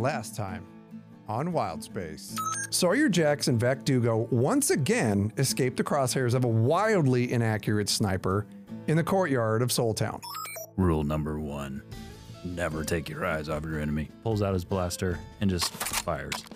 Last 0.00 0.34
time 0.34 0.64
on 1.28 1.52
Wild 1.52 1.84
Space. 1.84 2.34
Sawyer 2.70 3.10
and 3.14 3.60
Vec 3.60 3.84
Dugo 3.84 4.28
once 4.30 4.70
again 4.70 5.30
escaped 5.36 5.76
the 5.76 5.84
crosshairs 5.84 6.32
of 6.32 6.44
a 6.44 6.48
wildly 6.48 7.30
inaccurate 7.30 7.90
sniper 7.90 8.46
in 8.86 8.96
the 8.96 9.04
courtyard 9.04 9.60
of 9.60 9.70
Soul 9.70 9.92
Town. 9.92 10.22
Rule 10.78 11.04
number 11.04 11.38
one 11.38 11.82
never 12.46 12.82
take 12.82 13.10
your 13.10 13.26
eyes 13.26 13.50
off 13.50 13.62
your 13.62 13.78
enemy. 13.78 14.08
Pulls 14.24 14.40
out 14.40 14.54
his 14.54 14.64
blaster 14.64 15.18
and 15.42 15.50
just 15.50 15.70
fires. 15.70 16.46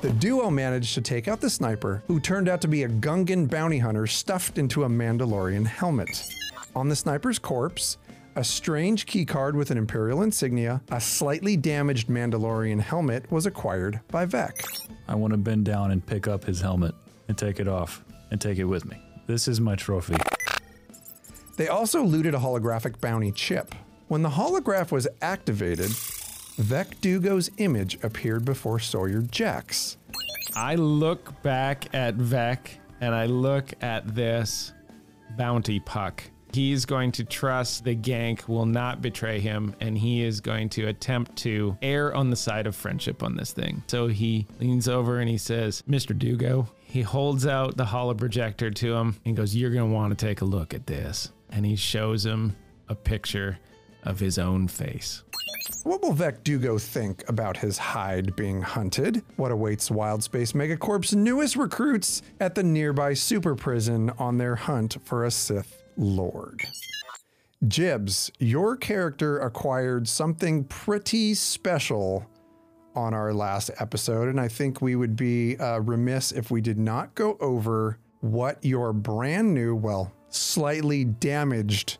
The 0.00 0.10
duo 0.18 0.50
managed 0.50 0.94
to 0.94 1.00
take 1.00 1.28
out 1.28 1.40
the 1.40 1.50
sniper, 1.50 2.02
who 2.08 2.18
turned 2.18 2.48
out 2.48 2.60
to 2.62 2.68
be 2.68 2.82
a 2.82 2.88
Gungan 2.88 3.48
bounty 3.48 3.78
hunter 3.78 4.08
stuffed 4.08 4.58
into 4.58 4.82
a 4.82 4.88
Mandalorian 4.88 5.68
helmet. 5.68 6.34
On 6.74 6.88
the 6.88 6.96
sniper's 6.96 7.38
corpse, 7.38 7.96
a 8.38 8.44
strange 8.44 9.04
keycard 9.06 9.54
with 9.54 9.72
an 9.72 9.76
Imperial 9.76 10.22
insignia, 10.22 10.80
a 10.92 11.00
slightly 11.00 11.56
damaged 11.56 12.06
Mandalorian 12.06 12.80
helmet 12.80 13.28
was 13.32 13.46
acquired 13.46 13.98
by 14.12 14.26
Vec. 14.26 14.62
I 15.08 15.16
want 15.16 15.32
to 15.32 15.36
bend 15.36 15.64
down 15.64 15.90
and 15.90 16.06
pick 16.06 16.28
up 16.28 16.44
his 16.44 16.60
helmet 16.60 16.94
and 17.26 17.36
take 17.36 17.58
it 17.58 17.66
off 17.66 18.04
and 18.30 18.40
take 18.40 18.58
it 18.58 18.64
with 18.64 18.84
me. 18.84 18.96
This 19.26 19.48
is 19.48 19.60
my 19.60 19.74
trophy. 19.74 20.14
They 21.56 21.66
also 21.66 22.04
looted 22.04 22.32
a 22.32 22.38
holographic 22.38 23.00
bounty 23.00 23.32
chip. 23.32 23.74
When 24.06 24.22
the 24.22 24.30
holograph 24.30 24.92
was 24.92 25.08
activated, 25.20 25.90
Vec 26.58 27.00
Dugo's 27.00 27.50
image 27.56 27.98
appeared 28.04 28.44
before 28.44 28.78
Sawyer 28.78 29.22
Jex. 29.22 29.96
I 30.54 30.76
look 30.76 31.42
back 31.42 31.92
at 31.92 32.14
Vec 32.14 32.78
and 33.00 33.16
I 33.16 33.26
look 33.26 33.72
at 33.82 34.14
this 34.14 34.72
bounty 35.36 35.80
puck. 35.80 36.22
He's 36.52 36.86
going 36.86 37.12
to 37.12 37.24
trust 37.24 37.84
the 37.84 37.94
gank 37.94 38.48
will 38.48 38.66
not 38.66 39.02
betray 39.02 39.38
him, 39.40 39.74
and 39.80 39.96
he 39.96 40.22
is 40.22 40.40
going 40.40 40.70
to 40.70 40.86
attempt 40.86 41.36
to 41.36 41.76
err 41.82 42.14
on 42.14 42.30
the 42.30 42.36
side 42.36 42.66
of 42.66 42.74
friendship 42.74 43.22
on 43.22 43.36
this 43.36 43.52
thing. 43.52 43.82
So 43.86 44.06
he 44.08 44.46
leans 44.60 44.88
over 44.88 45.20
and 45.20 45.28
he 45.28 45.38
says, 45.38 45.82
Mr. 45.88 46.18
Dugo. 46.18 46.68
He 46.80 47.02
holds 47.02 47.46
out 47.46 47.76
the 47.76 47.84
holo 47.84 48.14
projector 48.14 48.70
to 48.70 48.94
him 48.94 49.16
and 49.26 49.36
goes, 49.36 49.54
You're 49.54 49.70
going 49.70 49.90
to 49.90 49.94
want 49.94 50.18
to 50.18 50.26
take 50.26 50.40
a 50.40 50.46
look 50.46 50.72
at 50.72 50.86
this. 50.86 51.30
And 51.50 51.66
he 51.66 51.76
shows 51.76 52.24
him 52.24 52.56
a 52.88 52.94
picture 52.94 53.58
of 54.04 54.18
his 54.18 54.38
own 54.38 54.68
face. 54.68 55.22
What 55.84 56.02
will 56.02 56.12
Vec 56.12 56.44
Dugo 56.44 56.78
think 56.78 57.28
about 57.28 57.58
his 57.58 57.78
hide 57.78 58.34
being 58.36 58.62
hunted? 58.62 59.22
What 59.36 59.52
awaits 59.52 59.90
Wild 59.90 60.22
Space 60.22 60.52
Megacorp's 60.52 61.14
newest 61.14 61.56
recruits 61.56 62.22
at 62.40 62.54
the 62.54 62.62
nearby 62.62 63.14
super 63.14 63.54
prison 63.54 64.10
on 64.18 64.38
their 64.38 64.56
hunt 64.56 64.96
for 65.04 65.24
a 65.24 65.30
Sith 65.30 65.77
Lord? 65.98 66.64
Jibs, 67.66 68.30
your 68.38 68.76
character 68.76 69.38
acquired 69.40 70.06
something 70.08 70.64
pretty 70.64 71.34
special 71.34 72.24
on 72.94 73.12
our 73.12 73.34
last 73.34 73.70
episode, 73.78 74.28
and 74.28 74.40
I 74.40 74.48
think 74.48 74.80
we 74.80 74.96
would 74.96 75.16
be 75.16 75.56
uh, 75.58 75.80
remiss 75.80 76.32
if 76.32 76.50
we 76.50 76.60
did 76.60 76.78
not 76.78 77.14
go 77.14 77.36
over 77.40 77.98
what 78.20 78.64
your 78.64 78.92
brand 78.92 79.54
new, 79.54 79.74
well, 79.74 80.12
slightly 80.28 81.04
damaged 81.04 81.98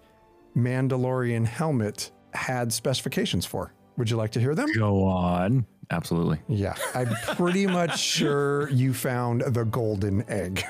Mandalorian 0.57 1.47
helmet 1.47 2.11
had 2.35 2.73
specifications 2.73 3.45
for. 3.45 3.73
Would 3.97 4.11
you 4.11 4.17
like 4.17 4.31
to 4.33 4.41
hear 4.41 4.55
them? 4.55 4.73
Go 4.75 5.05
on. 5.05 5.67
Absolutely. 5.91 6.39
Yeah, 6.49 6.75
I'm 6.95 7.09
pretty 7.35 7.67
much 7.67 7.99
sure 8.17 8.69
you 8.71 8.93
found 8.95 9.41
the 9.41 9.65
golden 9.65 10.29
egg. 10.31 10.65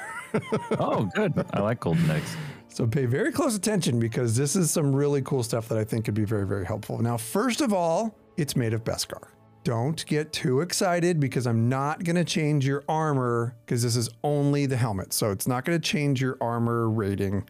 Oh, 0.79 1.11
good. 1.15 1.33
I 1.53 1.61
like 1.61 1.81
golden 1.81 2.11
eggs. 2.11 2.37
So 2.69 2.87
pay 2.87 3.07
very 3.07 3.33
close 3.33 3.57
attention 3.57 3.99
because 3.99 4.37
this 4.37 4.55
is 4.55 4.71
some 4.71 4.95
really 4.95 5.23
cool 5.23 5.43
stuff 5.43 5.69
that 5.69 5.79
I 5.79 5.85
think 5.85 6.05
could 6.05 6.15
be 6.15 6.25
very, 6.25 6.47
very 6.47 6.65
helpful. 6.65 6.99
Now, 7.01 7.17
first 7.17 7.61
of 7.61 7.73
all, 7.73 8.15
it's 8.37 8.55
made 8.55 8.73
of 8.73 8.85
Beskar. 8.85 9.29
Don't 9.65 10.07
get 10.07 10.33
too 10.33 10.61
excited 10.61 11.19
because 11.21 11.47
I'm 11.47 11.69
not 11.69 12.05
going 12.05 12.17
to 12.17 12.25
change 12.25 12.67
your 12.67 12.85
armor 12.89 13.55
because 13.67 13.83
this 13.83 13.97
is 13.97 14.09
only 14.23 14.67
the 14.67 14.77
helmet. 14.77 15.13
So 15.13 15.31
it's 15.31 15.47
not 15.47 15.65
going 15.65 15.79
to 15.79 15.87
change 15.87 16.21
your 16.21 16.39
armor 16.41 16.89
rating 16.89 17.45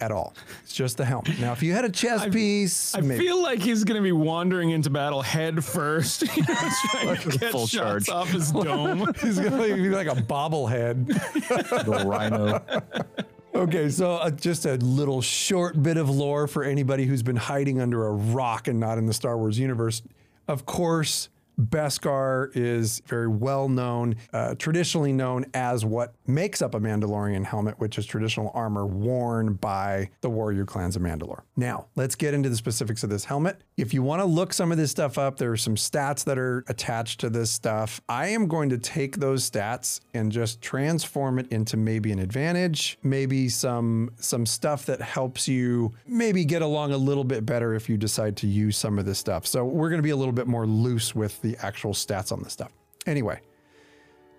at 0.00 0.12
all. 0.12 0.34
It's 0.62 0.74
just 0.74 0.96
the 0.96 1.04
helmet. 1.04 1.38
Now, 1.38 1.52
if 1.52 1.62
you 1.62 1.72
had 1.72 1.84
a 1.84 1.90
chest 1.90 2.30
piece, 2.30 2.94
I 2.94 3.00
maybe. 3.00 3.24
feel 3.24 3.40
like 3.40 3.60
he's 3.60 3.84
going 3.84 3.96
to 3.96 4.02
be 4.02 4.12
wandering 4.12 4.70
into 4.70 4.90
battle 4.90 5.22
head 5.22 5.64
first, 5.64 6.22
you 6.36 6.42
know, 6.42 6.54
trying 6.90 7.16
to 7.16 7.38
get 7.38 7.52
full 7.52 7.66
shots 7.66 8.06
charge. 8.06 8.08
off 8.10 8.28
his 8.28 8.52
dome. 8.52 9.12
He's 9.22 9.38
going 9.38 9.52
to 9.52 9.74
be 9.76 9.88
like 9.88 10.08
a 10.08 10.20
bobblehead. 10.20 11.06
the 11.84 12.04
rhino. 12.06 12.62
Okay, 13.56 13.88
so 13.88 14.16
uh, 14.16 14.30
just 14.30 14.66
a 14.66 14.74
little 14.74 15.22
short 15.22 15.82
bit 15.82 15.96
of 15.96 16.10
lore 16.10 16.46
for 16.46 16.62
anybody 16.62 17.06
who's 17.06 17.22
been 17.22 17.36
hiding 17.36 17.80
under 17.80 18.06
a 18.06 18.10
rock 18.10 18.68
and 18.68 18.78
not 18.78 18.98
in 18.98 19.06
the 19.06 19.14
Star 19.14 19.38
Wars 19.38 19.58
universe. 19.58 20.02
Of 20.46 20.66
course, 20.66 21.30
Beskar 21.58 22.50
is 22.54 23.00
very 23.06 23.28
well 23.28 23.68
known, 23.68 24.16
uh, 24.32 24.54
traditionally 24.56 25.12
known 25.12 25.46
as 25.54 25.84
what 25.84 26.14
makes 26.26 26.60
up 26.60 26.74
a 26.74 26.80
Mandalorian 26.80 27.44
helmet, 27.44 27.78
which 27.78 27.98
is 27.98 28.04
traditional 28.04 28.50
armor 28.54 28.86
worn 28.86 29.54
by 29.54 30.10
the 30.20 30.28
warrior 30.28 30.64
clans 30.64 30.96
of 30.96 31.02
Mandalore. 31.02 31.42
Now, 31.56 31.86
let's 31.96 32.14
get 32.14 32.34
into 32.34 32.48
the 32.48 32.56
specifics 32.56 33.02
of 33.02 33.10
this 33.10 33.24
helmet. 33.24 33.62
If 33.76 33.94
you 33.94 34.02
want 34.02 34.20
to 34.20 34.26
look 34.26 34.52
some 34.52 34.70
of 34.70 34.78
this 34.78 34.90
stuff 34.90 35.16
up, 35.16 35.38
there 35.38 35.50
are 35.52 35.56
some 35.56 35.76
stats 35.76 36.24
that 36.24 36.38
are 36.38 36.64
attached 36.68 37.20
to 37.20 37.30
this 37.30 37.50
stuff. 37.50 38.00
I 38.08 38.28
am 38.28 38.48
going 38.48 38.68
to 38.70 38.78
take 38.78 39.16
those 39.16 39.48
stats 39.48 40.00
and 40.12 40.30
just 40.30 40.60
transform 40.60 41.38
it 41.38 41.50
into 41.50 41.76
maybe 41.76 42.12
an 42.12 42.18
advantage, 42.18 42.98
maybe 43.02 43.48
some 43.48 44.10
some 44.16 44.44
stuff 44.46 44.86
that 44.86 45.00
helps 45.00 45.48
you 45.48 45.94
maybe 46.06 46.44
get 46.44 46.62
along 46.62 46.92
a 46.92 46.96
little 46.98 47.24
bit 47.24 47.46
better 47.46 47.74
if 47.74 47.88
you 47.88 47.96
decide 47.96 48.36
to 48.38 48.46
use 48.46 48.76
some 48.76 48.98
of 48.98 49.06
this 49.06 49.18
stuff. 49.18 49.46
So 49.46 49.64
we're 49.64 49.88
going 49.88 49.98
to 49.98 50.02
be 50.02 50.10
a 50.10 50.16
little 50.16 50.32
bit 50.32 50.46
more 50.46 50.66
loose 50.66 51.14
with 51.14 51.40
the 51.46 51.56
actual 51.64 51.92
stats 51.92 52.32
on 52.32 52.42
this 52.42 52.52
stuff. 52.52 52.72
Anyway, 53.06 53.40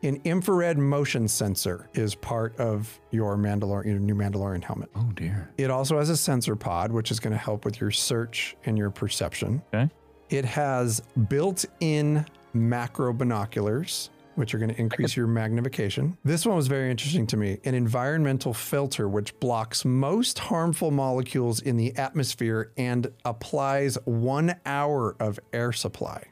an 0.04 0.22
infrared 0.26 0.78
motion 0.78 1.28
sensor 1.28 1.90
is 1.94 2.14
part 2.14 2.56
of 2.60 3.00
your 3.12 3.38
Mandalorian, 3.38 3.86
your 3.86 4.00
new 4.00 4.16
Mandalorian 4.16 4.64
helmet. 4.64 4.90
Oh, 4.96 5.10
dear. 5.16 5.52
It 5.58 5.72
also 5.72 5.98
has 5.98 6.10
a 6.10 6.18
sensor 6.18 6.56
pod, 6.56 6.92
which 6.92 7.10
is 7.10 7.20
going 7.20 7.32
to 7.32 7.38
help 7.38 7.66
with 7.66 7.80
your 7.82 7.92
search 7.92 8.56
and 8.66 8.78
your 8.78 8.90
perception. 8.90 9.62
Okay. 9.74 9.90
It 10.30 10.46
has 10.46 11.02
built-in 11.30 12.26
macro 12.54 13.14
binoculars, 13.14 14.10
which 14.36 14.54
are 14.54 14.60
going 14.60 14.70
to 14.70 14.80
increase 14.80 15.16
your 15.16 15.26
magnification. 15.26 16.18
This 16.24 16.46
one 16.46 16.56
was 16.56 16.68
very 16.68 16.92
interesting 16.92 17.26
to 17.28 17.38
me. 17.38 17.58
An 17.64 17.74
environmental 17.74 18.54
filter 18.54 19.08
which 19.08 19.40
blocks 19.40 19.84
most 19.84 20.38
harmful 20.38 20.92
molecules 20.92 21.62
in 21.62 21.78
the 21.78 21.96
atmosphere 21.96 22.72
and 22.78 23.12
applies 23.26 23.98
one 24.06 24.56
hour 24.66 25.16
of 25.20 25.40
air 25.54 25.72
supply. 25.72 26.24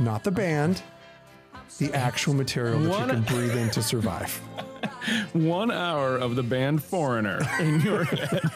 Not 0.00 0.24
the 0.24 0.30
band, 0.30 0.82
the 1.78 1.92
actual 1.94 2.34
material 2.34 2.80
that 2.80 2.88
One- 2.88 3.08
you 3.08 3.14
can 3.14 3.22
breathe 3.36 3.56
in 3.56 3.70
to 3.70 3.82
survive. 3.82 4.34
One 5.32 5.70
hour 5.70 6.16
of 6.16 6.36
the 6.36 6.42
band 6.42 6.82
Foreigner 6.82 7.40
in 7.60 7.80
your 7.80 8.04
head. 8.04 8.40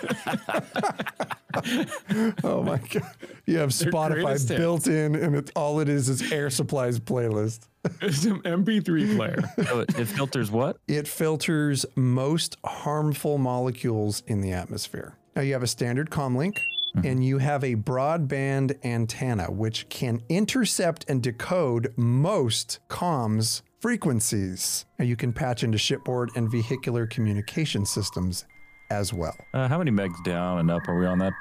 Oh 2.42 2.62
my 2.64 2.78
god! 2.78 3.02
You 3.46 3.58
have 3.58 3.68
greatest 3.70 3.84
Spotify 3.84 4.32
hits. 4.32 4.44
built 4.46 4.88
in, 4.88 5.14
and 5.14 5.36
it's 5.36 5.52
all 5.54 5.78
it 5.78 5.88
is 5.88 6.08
is 6.08 6.32
Air 6.32 6.50
Supply's 6.50 6.98
playlist. 6.98 7.68
It's 8.02 8.24
an 8.24 8.40
MP3 8.42 9.16
player. 9.16 9.38
So 9.68 9.80
it, 9.80 9.96
it 9.96 10.06
filters 10.06 10.50
what? 10.50 10.78
It 10.88 11.06
filters 11.06 11.86
most 11.94 12.56
harmful 12.64 13.38
molecules 13.38 14.24
in 14.26 14.40
the 14.40 14.50
atmosphere. 14.52 15.16
Now 15.36 15.42
you 15.42 15.52
have 15.52 15.62
a 15.62 15.68
standard 15.68 16.10
comlink 16.10 16.58
and 17.02 17.24
you 17.24 17.38
have 17.38 17.64
a 17.64 17.74
broadband 17.74 18.78
antenna 18.84 19.50
which 19.50 19.88
can 19.88 20.22
intercept 20.28 21.04
and 21.08 21.22
decode 21.22 21.92
most 21.96 22.78
comms 22.88 23.62
frequencies. 23.80 24.86
And 24.98 25.08
you 25.08 25.16
can 25.16 25.32
patch 25.32 25.62
into 25.64 25.76
shipboard 25.76 26.30
and 26.36 26.50
vehicular 26.50 27.06
communication 27.06 27.84
systems 27.84 28.44
as 28.90 29.12
well. 29.12 29.36
Uh, 29.52 29.68
how 29.68 29.78
many 29.78 29.90
megs 29.90 30.22
down 30.24 30.58
and 30.58 30.70
up 30.70 30.88
are 30.88 30.98
we 30.98 31.06
on 31.06 31.18
that? 31.18 31.32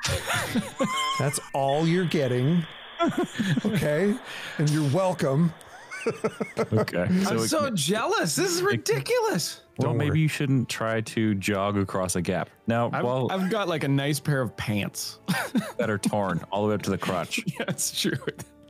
That's 1.19 1.39
all 1.53 1.87
you're 1.87 2.05
getting. 2.05 2.65
Okay? 3.65 4.15
And 4.59 4.69
you're 4.69 4.89
welcome. 4.91 5.53
Okay. 6.71 7.03
I'm 7.03 7.37
it- 7.37 7.49
so 7.49 7.69
jealous. 7.71 8.35
This 8.35 8.51
is 8.51 8.61
ridiculous. 8.61 9.61
well, 9.77 9.89
Don't 9.89 9.97
maybe 9.97 10.11
worry. 10.11 10.19
you 10.21 10.27
shouldn't 10.27 10.69
try 10.69 11.01
to 11.01 11.35
jog 11.35 11.77
across 11.77 12.15
a 12.15 12.21
gap. 12.21 12.49
Now, 12.67 12.89
I've, 12.93 13.03
well, 13.03 13.27
I've 13.31 13.49
got 13.49 13.67
like 13.67 13.83
a 13.83 13.87
nice 13.87 14.19
pair 14.19 14.41
of 14.41 14.55
pants. 14.57 15.19
that 15.77 15.89
are 15.89 15.97
torn 15.97 16.41
all 16.51 16.63
the 16.63 16.69
way 16.69 16.75
up 16.75 16.81
to 16.83 16.89
the 16.89 16.97
crotch. 16.97 17.39
That's 17.59 17.99
true. 17.99 18.17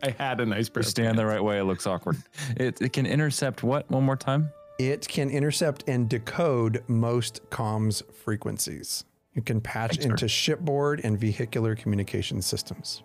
I 0.03 0.09
had 0.11 0.39
a 0.41 0.45
nice 0.45 0.69
pair 0.69 0.81
of 0.81 0.87
Stand 0.87 1.17
the 1.17 1.25
right 1.25 1.43
way, 1.43 1.59
it 1.59 1.63
looks 1.63 1.87
awkward. 1.87 2.17
It, 2.57 2.81
it 2.81 2.93
can 2.93 3.05
intercept 3.05 3.63
what? 3.63 3.89
One 3.89 4.03
more 4.03 4.17
time? 4.17 4.51
It 4.79 5.07
can 5.07 5.29
intercept 5.29 5.83
and 5.87 6.09
decode 6.09 6.83
most 6.87 7.41
comms 7.49 8.03
frequencies. 8.13 9.05
You 9.33 9.41
can 9.41 9.61
patch 9.61 9.97
into 9.99 10.27
shipboard 10.27 11.01
and 11.03 11.17
vehicular 11.17 11.75
communication 11.75 12.41
systems. 12.41 13.03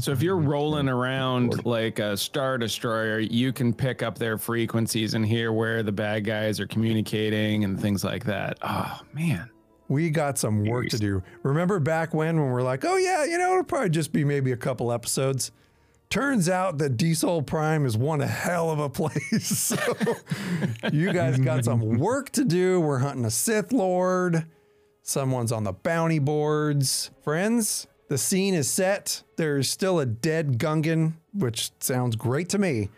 So 0.00 0.12
if 0.12 0.22
you're 0.22 0.36
rolling 0.36 0.88
around 0.88 1.64
like 1.64 1.98
a 1.98 2.16
star 2.16 2.58
destroyer, 2.58 3.18
you 3.18 3.52
can 3.52 3.72
pick 3.72 4.02
up 4.02 4.18
their 4.18 4.38
frequencies 4.38 5.14
and 5.14 5.26
hear 5.26 5.52
where 5.52 5.82
the 5.82 5.92
bad 5.92 6.24
guys 6.24 6.60
are 6.60 6.66
communicating 6.66 7.64
and 7.64 7.78
things 7.80 8.04
like 8.04 8.24
that. 8.24 8.58
Oh 8.62 9.00
man. 9.12 9.50
We 9.88 10.10
got 10.10 10.38
some 10.38 10.64
work 10.64 10.88
to 10.90 10.98
do. 10.98 11.22
Remember 11.42 11.80
back 11.80 12.14
when 12.14 12.38
when 12.40 12.50
we're 12.50 12.62
like, 12.62 12.84
oh 12.84 12.96
yeah, 12.96 13.24
you 13.24 13.38
know, 13.38 13.52
it'll 13.52 13.64
probably 13.64 13.90
just 13.90 14.12
be 14.12 14.24
maybe 14.24 14.52
a 14.52 14.56
couple 14.56 14.92
episodes. 14.92 15.50
Turns 16.10 16.48
out 16.48 16.78
that 16.78 16.96
Diesel 16.96 17.42
Prime 17.42 17.84
is 17.86 17.96
one 17.96 18.20
hell 18.20 18.70
of 18.70 18.78
a 18.78 18.88
place. 18.90 19.46
so 19.46 19.76
you 20.92 21.12
guys 21.12 21.38
got 21.38 21.64
some 21.64 21.80
work 21.98 22.30
to 22.30 22.44
do. 22.44 22.80
We're 22.80 22.98
hunting 22.98 23.24
a 23.24 23.30
Sith 23.30 23.72
Lord. 23.72 24.46
Someone's 25.02 25.50
on 25.50 25.64
the 25.64 25.72
bounty 25.72 26.18
boards. 26.20 27.10
Friends, 27.24 27.86
the 28.10 28.18
scene 28.18 28.54
is 28.54 28.68
set. 28.68 29.22
There's 29.36 29.70
still 29.70 30.00
a 30.00 30.04
dead 30.06 30.58
Gungan, 30.58 31.12
which 31.32 31.70
sounds 31.78 32.16
great 32.16 32.48
to 32.50 32.58
me. 32.58 32.90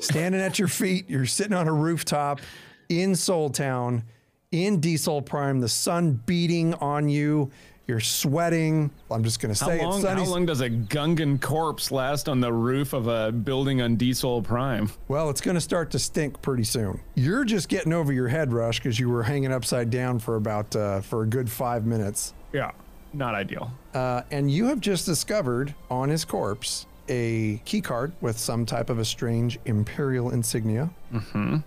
Standing 0.00 0.40
at 0.40 0.58
your 0.58 0.66
feet, 0.68 1.08
you're 1.08 1.26
sitting 1.26 1.52
on 1.54 1.68
a 1.68 1.72
rooftop 1.72 2.40
in 2.88 3.14
Soul 3.14 3.50
Town, 3.50 4.02
in 4.50 4.80
Diesel 4.80 5.22
Prime, 5.22 5.60
the 5.60 5.68
sun 5.68 6.20
beating 6.26 6.74
on 6.74 7.08
you. 7.08 7.50
You're 7.86 8.00
sweating. 8.00 8.90
I'm 9.10 9.22
just 9.24 9.38
going 9.40 9.54
to 9.54 9.64
How 9.64 9.70
say 9.70 9.80
long, 9.84 9.94
it's 9.94 10.02
sunny. 10.02 10.22
how 10.24 10.28
long 10.30 10.46
does 10.46 10.60
a 10.60 10.70
Gungan 10.70 11.40
corpse 11.40 11.90
last 11.92 12.28
on 12.28 12.40
the 12.40 12.52
roof 12.52 12.92
of 12.94 13.06
a 13.06 13.30
building 13.32 13.80
on 13.80 13.94
Diesel 13.96 14.42
Prime? 14.42 14.90
Well, 15.08 15.30
it's 15.30 15.40
going 15.40 15.54
to 15.56 15.60
start 15.60 15.90
to 15.92 15.98
stink 15.98 16.42
pretty 16.42 16.64
soon. 16.64 17.00
You're 17.14 17.44
just 17.44 17.68
getting 17.68 17.92
over 17.92 18.12
your 18.12 18.28
head 18.28 18.52
rush 18.52 18.78
because 18.80 18.98
you 18.98 19.08
were 19.08 19.22
hanging 19.22 19.52
upside 19.52 19.90
down 19.90 20.18
for 20.18 20.36
about 20.36 20.74
uh, 20.74 21.00
for 21.00 21.22
a 21.22 21.26
good 21.26 21.50
five 21.50 21.84
minutes, 21.86 22.34
Yeah, 22.52 22.70
not 23.12 23.34
ideal. 23.34 23.70
uh, 23.94 24.22
and 24.30 24.50
you 24.50 24.66
have 24.66 24.80
just 24.80 25.06
discovered 25.06 25.74
on 25.90 26.08
his 26.08 26.24
corpse 26.24 26.86
a 27.08 27.60
key 27.64 27.80
card 27.80 28.12
with 28.20 28.38
some 28.38 28.64
type 28.64 28.88
of 28.88 28.98
a 28.98 29.04
strange 29.04 29.58
imperial 29.64 30.30
insignia 30.30 30.88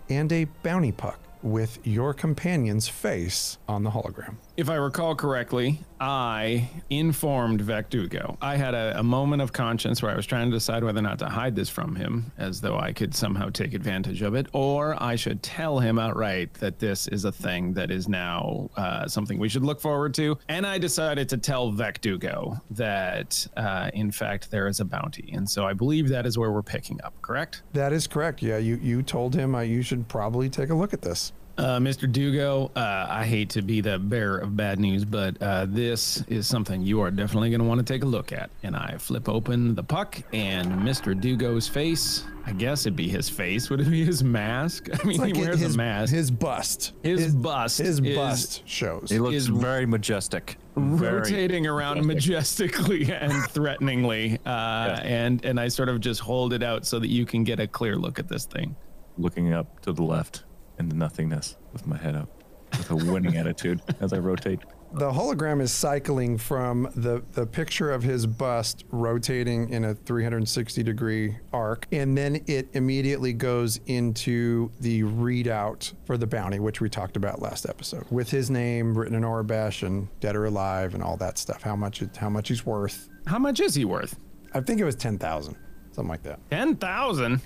and 0.10 0.32
a 0.32 0.46
bounty 0.64 0.92
puck 0.92 1.20
with 1.44 1.78
your 1.86 2.14
companion's 2.14 2.88
face 2.88 3.58
on 3.68 3.84
the 3.84 3.92
hologram. 3.92 4.36
If 4.58 4.70
I 4.70 4.76
recall 4.76 5.14
correctly, 5.16 5.82
I 6.00 6.70
informed 6.90 7.62
Vec 7.62 7.90
Dugo. 7.90 8.38
I 8.42 8.58
had 8.58 8.74
a, 8.74 9.00
a 9.00 9.04
moment 9.04 9.42
of 9.42 9.54
conscience 9.54 10.02
where 10.02 10.12
I 10.12 10.16
was 10.16 10.26
trying 10.26 10.50
to 10.50 10.56
decide 10.56 10.84
whether 10.84 11.00
or 11.00 11.04
not 11.04 11.20
to 11.20 11.30
hide 11.30 11.56
this 11.56 11.70
from 11.70 11.96
him, 11.96 12.32
as 12.38 12.62
though 12.62 12.78
I 12.78 12.94
could 12.94 13.16
somehow 13.16 13.50
take 13.50 13.74
advantage 13.74 14.22
of 14.22 14.36
it, 14.36 14.48
or 14.54 15.02
I 15.02 15.16
should 15.16 15.42
tell 15.42 15.80
him 15.80 15.98
outright 15.98 16.54
that 16.56 16.80
this 16.80 17.08
is 17.08 17.26
a 17.26 17.32
thing 17.32 17.74
that 17.74 17.92
is 17.92 18.08
now 18.08 18.70
uh, 18.76 19.08
something 19.08 19.40
we 19.40 19.50
should 19.50 19.64
look 19.64 19.80
forward 19.80 20.14
to. 20.16 20.38
And 20.50 20.66
I 20.66 20.78
decided 20.78 21.30
to 21.30 21.38
tell 21.38 21.72
Vec 21.72 22.02
Dugo 22.02 22.62
that, 22.72 23.48
uh, 23.56 23.90
in 23.94 24.12
fact, 24.12 24.52
there 24.52 24.68
is 24.68 24.80
a 24.80 24.86
bounty. 24.86 25.32
And 25.34 25.50
so 25.50 25.66
I 25.66 25.74
believe 25.74 26.10
that 26.10 26.26
is 26.26 26.38
where 26.38 26.52
we're 26.52 26.62
picking 26.64 27.00
up, 27.04 27.14
correct? 27.22 27.64
That 27.74 27.94
is 27.94 28.08
correct. 28.08 28.42
Yeah, 28.42 28.58
you 28.58 28.76
you 28.82 29.02
told 29.02 29.36
him 29.36 29.56
uh, 29.56 29.62
you 29.62 29.82
should 29.82 30.08
probably 30.08 30.50
take 30.50 30.70
a 30.70 30.76
look 30.76 30.94
at 30.94 31.02
this. 31.02 31.32
Uh, 31.58 31.80
Mr. 31.80 32.12
Dugo, 32.12 32.70
uh, 32.76 33.08
I 33.10 33.24
hate 33.26 33.50
to 33.52 33.62
be 33.62 33.80
the 33.80 33.98
bearer 33.98 34.40
of 34.40 34.58
bad 34.58 34.78
news, 34.78 35.06
but 35.06 35.42
uh, 35.42 35.66
this 35.70 36.22
is 36.28 36.48
something 36.48 36.82
you 36.82 37.00
are 37.00 37.10
definitely 37.12 37.50
going 37.50 37.62
to 37.62 37.66
want 37.66 37.80
to 37.80 37.94
take 37.94 38.04
a 38.04 38.06
look 38.06 38.34
at. 38.34 38.50
And 38.64 38.76
I 38.76 38.98
flip 38.98 39.30
open 39.30 39.74
the 39.74 39.84
puck, 39.84 40.22
and 40.34 40.68
Mr. 40.82 41.20
Dugo's 41.20 41.70
face. 41.70 42.26
I 42.46 42.52
guess 42.52 42.82
it'd 42.86 42.98
be 42.98 43.08
his 43.08 43.30
face. 43.30 43.70
Would 43.72 43.80
it 43.80 43.90
be 43.90 44.04
his 44.04 44.22
mask? 44.22 44.90
I 44.94 45.08
mean, 45.08 45.18
Like 45.18 45.34
he 45.34 45.42
wears 45.42 45.62
his, 45.62 45.76
a 45.76 45.78
mask. 45.78 46.14
His 46.14 46.30
bust. 46.30 46.92
His 47.04 47.34
bust 47.34 47.78
His 47.78 48.00
is- 48.00 48.16
bust 48.16 48.68
shows. 48.68 49.10
He 49.10 49.18
looks 49.20 49.46
very 49.46 49.86
majestic. 49.86 50.58
Very 50.76 51.20
rotating 51.20 51.68
around 51.68 52.06
majestically 52.06 53.10
and 53.14 53.32
threateningly, 53.52 54.40
uh, 54.46 55.00
and 55.04 55.44
and 55.46 55.58
I 55.58 55.70
sort 55.70 55.88
of 55.88 56.02
just 56.02 56.20
hold 56.20 56.52
it 56.52 56.62
out 56.64 56.86
so 56.86 57.00
that 57.00 57.08
you 57.08 57.26
can 57.26 57.46
get 57.46 57.62
a 57.62 57.68
clear 57.68 57.96
look 57.96 58.20
at 58.20 58.28
this 58.28 58.44
thing. 58.44 58.76
looking 59.18 59.54
up 59.54 59.80
to 59.84 59.94
the 59.94 60.04
left 60.04 60.44
into 60.80 60.96
nothingness 60.96 61.56
with 61.74 61.88
my 61.88 61.98
head 61.98 62.16
up 62.16 62.30
with 62.78 62.92
a 62.92 62.96
winning 62.96 63.38
attitude 63.38 63.82
as 64.00 64.14
I 64.14 64.18
rotate. 64.20 64.60
The 64.94 65.12
hologram 65.12 65.62
is 65.62 65.74
cycling 65.74 66.38
from 66.38 66.90
the, 66.96 67.22
the 67.34 67.46
picture 67.46 67.92
of 67.92 68.02
his 68.02 68.26
bust 68.26 68.86
rotating 68.92 69.70
in 69.70 69.84
a 69.84 69.94
360 69.94 70.84
degree 70.84 71.36
arc, 71.52 71.86
and 71.92 72.18
then 72.18 72.42
it 72.48 72.70
immediately 72.74 73.34
goes 73.34 73.80
into 73.88 74.72
the 74.80 75.04
readout 75.04 75.92
for 76.06 76.18
the 76.18 76.28
bounty, 76.28 76.60
which 76.60 76.80
we 76.80 76.90
talked 76.90 77.18
about 77.18 77.42
last 77.42 77.68
episode, 77.68 78.06
with 78.10 78.30
his 78.30 78.50
name 78.50 78.98
written 78.98 79.16
in 79.16 79.24
Aurebesh 79.24 79.86
and 79.86 80.08
dead 80.22 80.36
or 80.36 80.46
alive 80.46 80.94
and 80.94 81.04
all 81.04 81.18
that 81.18 81.38
stuff. 81.38 81.62
How 81.62 81.76
much 81.76 82.02
it, 82.02 82.16
how 82.16 82.30
much 82.30 82.48
he's 82.48 82.66
worth? 82.66 83.10
How 83.28 83.40
much 83.40 83.60
is 83.60 83.76
he 83.76 83.84
worth? 83.84 84.18
I 84.54 84.62
think 84.62 84.80
it 84.80 84.86
was 84.86 84.96
10,000, 84.96 85.58
something 85.92 86.10
like 86.10 86.24
that. 86.24 86.40
Ten 86.50 86.78
thousand. 86.78 87.42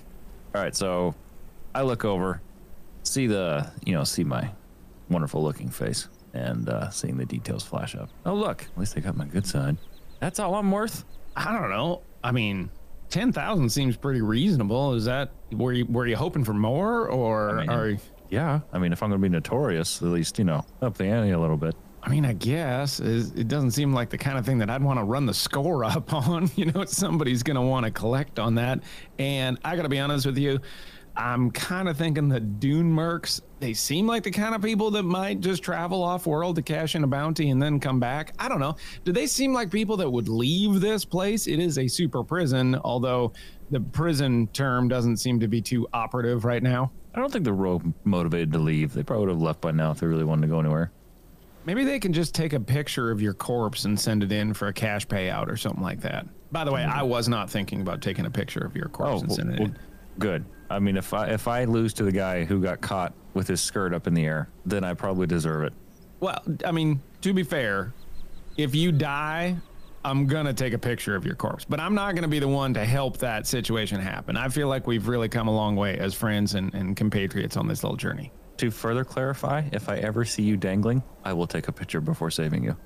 All 0.54 0.62
right, 0.62 0.76
so 0.76 1.16
I 1.74 1.82
look 1.82 2.04
over, 2.04 2.40
see 3.02 3.26
the, 3.26 3.70
you 3.84 3.94
know, 3.94 4.04
see 4.04 4.24
my 4.24 4.50
wonderful 5.08 5.42
looking 5.42 5.68
face 5.68 6.08
and 6.32 6.68
uh, 6.68 6.90
seeing 6.90 7.16
the 7.16 7.24
details 7.26 7.64
flash 7.64 7.94
up. 7.96 8.10
Oh, 8.24 8.34
look, 8.34 8.62
at 8.62 8.78
least 8.78 8.96
I 8.96 9.00
got 9.00 9.16
my 9.16 9.26
good 9.26 9.46
side. 9.46 9.76
That's 10.20 10.38
all 10.38 10.54
I'm 10.54 10.70
worth. 10.70 11.04
I 11.36 11.52
don't 11.58 11.70
know. 11.70 12.02
I 12.22 12.32
mean, 12.32 12.70
ten 13.08 13.32
thousand 13.32 13.70
seems 13.70 13.96
pretty 13.96 14.20
reasonable. 14.20 14.94
Is 14.94 15.06
that 15.06 15.30
were 15.50 15.72
you 15.72 15.86
were 15.86 16.06
you 16.06 16.16
hoping 16.16 16.44
for 16.44 16.52
more, 16.52 17.08
or 17.08 17.58
I 17.58 17.60
mean, 17.60 17.70
are? 17.70 17.96
Yeah, 18.30 18.60
I 18.72 18.78
mean, 18.78 18.92
if 18.92 19.02
I'm 19.02 19.10
going 19.10 19.20
to 19.20 19.28
be 19.28 19.32
notorious, 19.32 20.00
at 20.02 20.08
least, 20.08 20.38
you 20.38 20.44
know, 20.44 20.64
up 20.82 20.96
the 20.96 21.04
ante 21.04 21.30
a 21.30 21.38
little 21.38 21.56
bit. 21.56 21.74
I 22.02 22.08
mean, 22.08 22.24
I 22.24 22.32
guess 22.32 22.98
it 23.00 23.48
doesn't 23.48 23.72
seem 23.72 23.92
like 23.92 24.08
the 24.08 24.16
kind 24.16 24.38
of 24.38 24.46
thing 24.46 24.58
that 24.58 24.70
I'd 24.70 24.82
want 24.82 24.98
to 24.98 25.04
run 25.04 25.26
the 25.26 25.34
score 25.34 25.84
up 25.84 26.14
on. 26.28 26.50
You 26.54 26.66
know, 26.66 26.84
somebody's 26.84 27.42
going 27.42 27.56
to 27.56 27.60
want 27.60 27.84
to 27.84 27.90
collect 27.90 28.38
on 28.38 28.54
that. 28.54 28.80
And 29.18 29.58
I 29.64 29.76
got 29.76 29.82
to 29.82 29.88
be 29.88 29.98
honest 29.98 30.24
with 30.24 30.38
you, 30.38 30.60
I'm 31.20 31.50
kind 31.50 31.86
of 31.86 31.98
thinking 31.98 32.28
the 32.30 32.40
Dune 32.40 32.90
Mercs, 32.90 33.42
they 33.58 33.74
seem 33.74 34.06
like 34.06 34.22
the 34.22 34.30
kind 34.30 34.54
of 34.54 34.62
people 34.62 34.90
that 34.92 35.02
might 35.02 35.40
just 35.40 35.62
travel 35.62 36.02
off 36.02 36.26
world 36.26 36.56
to 36.56 36.62
cash 36.62 36.94
in 36.94 37.04
a 37.04 37.06
bounty 37.06 37.50
and 37.50 37.62
then 37.62 37.78
come 37.78 38.00
back. 38.00 38.32
I 38.38 38.48
don't 38.48 38.58
know. 38.58 38.76
Do 39.04 39.12
they 39.12 39.26
seem 39.26 39.52
like 39.52 39.70
people 39.70 39.98
that 39.98 40.08
would 40.10 40.28
leave 40.30 40.80
this 40.80 41.04
place? 41.04 41.46
It 41.46 41.58
is 41.58 41.76
a 41.76 41.86
super 41.86 42.24
prison, 42.24 42.74
although 42.84 43.34
the 43.70 43.80
prison 43.80 44.46
term 44.54 44.88
doesn't 44.88 45.18
seem 45.18 45.38
to 45.40 45.46
be 45.46 45.60
too 45.60 45.86
operative 45.92 46.46
right 46.46 46.62
now. 46.62 46.90
I 47.14 47.18
don't 47.20 47.30
think 47.30 47.44
they're 47.44 47.52
real 47.52 47.82
motivated 48.04 48.50
to 48.52 48.58
leave. 48.58 48.94
They 48.94 49.02
probably 49.02 49.26
would 49.26 49.32
have 49.32 49.42
left 49.42 49.60
by 49.60 49.72
now 49.72 49.90
if 49.90 50.00
they 50.00 50.06
really 50.06 50.24
wanted 50.24 50.42
to 50.42 50.48
go 50.48 50.58
anywhere. 50.58 50.90
Maybe 51.66 51.84
they 51.84 52.00
can 52.00 52.14
just 52.14 52.34
take 52.34 52.54
a 52.54 52.60
picture 52.60 53.10
of 53.10 53.20
your 53.20 53.34
corpse 53.34 53.84
and 53.84 54.00
send 54.00 54.22
it 54.22 54.32
in 54.32 54.54
for 54.54 54.68
a 54.68 54.72
cash 54.72 55.06
payout 55.06 55.48
or 55.48 55.58
something 55.58 55.82
like 55.82 56.00
that. 56.00 56.26
By 56.50 56.64
the 56.64 56.72
way, 56.72 56.82
hmm. 56.82 56.90
I 56.90 57.02
was 57.02 57.28
not 57.28 57.50
thinking 57.50 57.82
about 57.82 58.00
taking 58.00 58.24
a 58.24 58.30
picture 58.30 58.60
of 58.64 58.74
your 58.74 58.88
corpse 58.88 59.12
Oh, 59.12 59.18
and 59.18 59.28
well, 59.28 59.36
sending 59.36 59.54
it 59.56 59.60
in. 59.60 59.78
good. 60.18 60.46
I 60.70 60.78
mean, 60.78 60.96
if 60.96 61.12
I 61.12 61.26
if 61.26 61.48
I 61.48 61.64
lose 61.64 61.92
to 61.94 62.04
the 62.04 62.12
guy 62.12 62.44
who 62.44 62.60
got 62.60 62.80
caught 62.80 63.12
with 63.34 63.48
his 63.48 63.60
skirt 63.60 63.92
up 63.92 64.06
in 64.06 64.14
the 64.14 64.24
air, 64.24 64.48
then 64.64 64.84
I 64.84 64.94
probably 64.94 65.26
deserve 65.26 65.64
it. 65.64 65.72
Well, 66.20 66.40
I 66.64 66.70
mean, 66.70 67.00
to 67.22 67.32
be 67.32 67.42
fair, 67.42 67.92
if 68.56 68.74
you 68.74 68.92
die, 68.92 69.56
I'm 70.04 70.26
gonna 70.26 70.54
take 70.54 70.72
a 70.72 70.78
picture 70.78 71.16
of 71.16 71.26
your 71.26 71.34
corpse, 71.34 71.64
but 71.68 71.80
I'm 71.80 71.94
not 71.94 72.14
gonna 72.14 72.28
be 72.28 72.38
the 72.38 72.48
one 72.48 72.72
to 72.74 72.84
help 72.84 73.18
that 73.18 73.46
situation 73.46 74.00
happen. 74.00 74.36
I 74.36 74.48
feel 74.48 74.68
like 74.68 74.86
we've 74.86 75.08
really 75.08 75.28
come 75.28 75.48
a 75.48 75.54
long 75.54 75.76
way 75.76 75.98
as 75.98 76.14
friends 76.14 76.54
and, 76.54 76.72
and 76.72 76.96
compatriots 76.96 77.56
on 77.56 77.66
this 77.66 77.82
little 77.82 77.96
journey. 77.96 78.32
To 78.58 78.70
further 78.70 79.04
clarify, 79.04 79.64
if 79.72 79.88
I 79.88 79.96
ever 79.96 80.24
see 80.24 80.42
you 80.42 80.56
dangling, 80.56 81.02
I 81.24 81.32
will 81.32 81.46
take 81.46 81.68
a 81.68 81.72
picture 81.72 82.00
before 82.00 82.30
saving 82.30 82.62
you. 82.62 82.76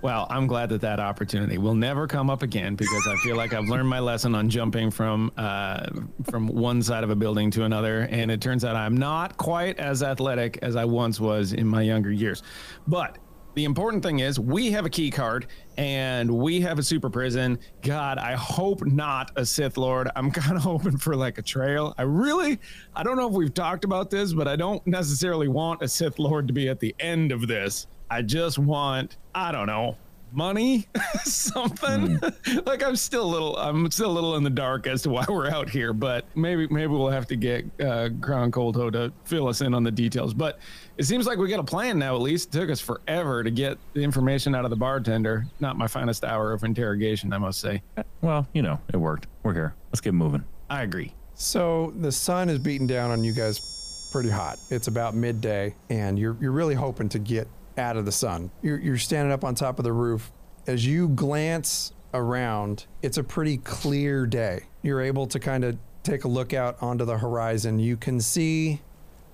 Well, 0.00 0.28
I'm 0.30 0.46
glad 0.46 0.68
that 0.68 0.80
that 0.82 1.00
opportunity 1.00 1.58
will 1.58 1.74
never 1.74 2.06
come 2.06 2.30
up 2.30 2.42
again 2.42 2.76
because 2.76 3.04
I 3.08 3.16
feel 3.16 3.36
like 3.36 3.52
I've 3.52 3.68
learned 3.68 3.88
my 3.88 3.98
lesson 3.98 4.32
on 4.36 4.48
jumping 4.48 4.92
from 4.92 5.32
uh, 5.36 5.86
from 6.30 6.46
one 6.46 6.82
side 6.82 7.02
of 7.02 7.10
a 7.10 7.16
building 7.16 7.50
to 7.52 7.64
another, 7.64 8.02
and 8.02 8.30
it 8.30 8.40
turns 8.40 8.64
out 8.64 8.76
I'm 8.76 8.96
not 8.96 9.36
quite 9.36 9.80
as 9.80 10.04
athletic 10.04 10.58
as 10.62 10.76
I 10.76 10.84
once 10.84 11.18
was 11.18 11.52
in 11.52 11.66
my 11.66 11.82
younger 11.82 12.12
years. 12.12 12.44
But 12.86 13.18
the 13.58 13.64
important 13.64 14.04
thing 14.04 14.20
is 14.20 14.38
we 14.38 14.70
have 14.70 14.86
a 14.86 14.90
key 14.90 15.10
card 15.10 15.48
and 15.76 16.30
we 16.30 16.60
have 16.60 16.78
a 16.78 16.82
super 16.82 17.10
prison. 17.10 17.58
God, 17.82 18.18
I 18.18 18.34
hope 18.34 18.86
not 18.86 19.32
a 19.34 19.44
Sith 19.44 19.76
Lord. 19.76 20.08
I'm 20.14 20.30
kind 20.30 20.56
of 20.56 20.62
hoping 20.62 20.96
for 20.96 21.16
like 21.16 21.38
a 21.38 21.42
trail. 21.42 21.92
I 21.98 22.02
really, 22.02 22.60
I 22.94 23.02
don't 23.02 23.16
know 23.16 23.26
if 23.26 23.34
we've 23.34 23.52
talked 23.52 23.82
about 23.84 24.10
this, 24.10 24.32
but 24.32 24.46
I 24.46 24.54
don't 24.54 24.86
necessarily 24.86 25.48
want 25.48 25.82
a 25.82 25.88
Sith 25.88 26.20
Lord 26.20 26.46
to 26.46 26.52
be 26.52 26.68
at 26.68 26.78
the 26.78 26.94
end 27.00 27.32
of 27.32 27.48
this. 27.48 27.88
I 28.10 28.22
just 28.22 28.58
want, 28.58 29.16
I 29.34 29.52
don't 29.52 29.66
know, 29.66 29.96
money, 30.32 30.86
something. 31.24 32.20
like 32.66 32.82
I'm 32.82 32.96
still 32.96 33.24
a 33.24 33.30
little, 33.30 33.56
I'm 33.56 33.90
still 33.90 34.10
a 34.10 34.12
little 34.12 34.36
in 34.36 34.42
the 34.42 34.50
dark 34.50 34.86
as 34.86 35.02
to 35.02 35.10
why 35.10 35.24
we're 35.28 35.50
out 35.50 35.68
here, 35.68 35.92
but 35.92 36.24
maybe, 36.34 36.66
maybe 36.68 36.92
we'll 36.92 37.10
have 37.10 37.26
to 37.28 37.36
get 37.36 37.64
uh, 37.80 38.08
Kron 38.20 38.50
Colto 38.50 38.90
to 38.92 39.12
fill 39.24 39.48
us 39.48 39.60
in 39.60 39.74
on 39.74 39.82
the 39.82 39.90
details. 39.90 40.34
But 40.34 40.58
it 40.96 41.04
seems 41.04 41.26
like 41.26 41.38
we 41.38 41.48
got 41.48 41.60
a 41.60 41.64
plan 41.64 41.98
now. 41.98 42.14
At 42.14 42.22
least 42.22 42.54
it 42.54 42.58
took 42.58 42.70
us 42.70 42.80
forever 42.80 43.42
to 43.42 43.50
get 43.50 43.78
the 43.94 44.02
information 44.02 44.54
out 44.54 44.64
of 44.64 44.70
the 44.70 44.76
bartender. 44.76 45.46
Not 45.60 45.76
my 45.76 45.86
finest 45.86 46.24
hour 46.24 46.52
of 46.52 46.64
interrogation, 46.64 47.32
I 47.32 47.38
must 47.38 47.60
say. 47.60 47.82
Well, 48.20 48.46
you 48.52 48.62
know, 48.62 48.80
it 48.92 48.96
worked. 48.96 49.26
We're 49.42 49.54
here. 49.54 49.74
Let's 49.90 50.00
get 50.00 50.14
moving. 50.14 50.44
I 50.70 50.82
agree. 50.82 51.14
So 51.34 51.92
the 52.00 52.10
sun 52.10 52.48
is 52.48 52.58
beating 52.58 52.86
down 52.86 53.10
on 53.10 53.22
you 53.22 53.32
guys 53.32 54.08
pretty 54.10 54.30
hot. 54.30 54.58
It's 54.70 54.88
about 54.88 55.14
midday, 55.14 55.74
and 55.90 56.18
you're 56.18 56.36
you're 56.40 56.52
really 56.52 56.74
hoping 56.74 57.08
to 57.10 57.18
get 57.18 57.46
out 57.78 57.96
of 57.96 58.04
the 58.04 58.12
sun. 58.12 58.50
You're 58.62 58.78
you're 58.78 58.98
standing 58.98 59.32
up 59.32 59.44
on 59.44 59.54
top 59.54 59.78
of 59.78 59.84
the 59.84 59.92
roof. 59.92 60.30
As 60.66 60.86
you 60.86 61.08
glance 61.08 61.92
around, 62.12 62.86
it's 63.02 63.18
a 63.18 63.24
pretty 63.24 63.58
clear 63.58 64.26
day. 64.26 64.64
You're 64.82 65.00
able 65.00 65.26
to 65.28 65.38
kind 65.38 65.64
of 65.64 65.78
take 66.02 66.24
a 66.24 66.28
look 66.28 66.52
out 66.52 66.76
onto 66.82 67.04
the 67.04 67.18
horizon. 67.18 67.78
You 67.78 67.96
can 67.96 68.20
see 68.20 68.80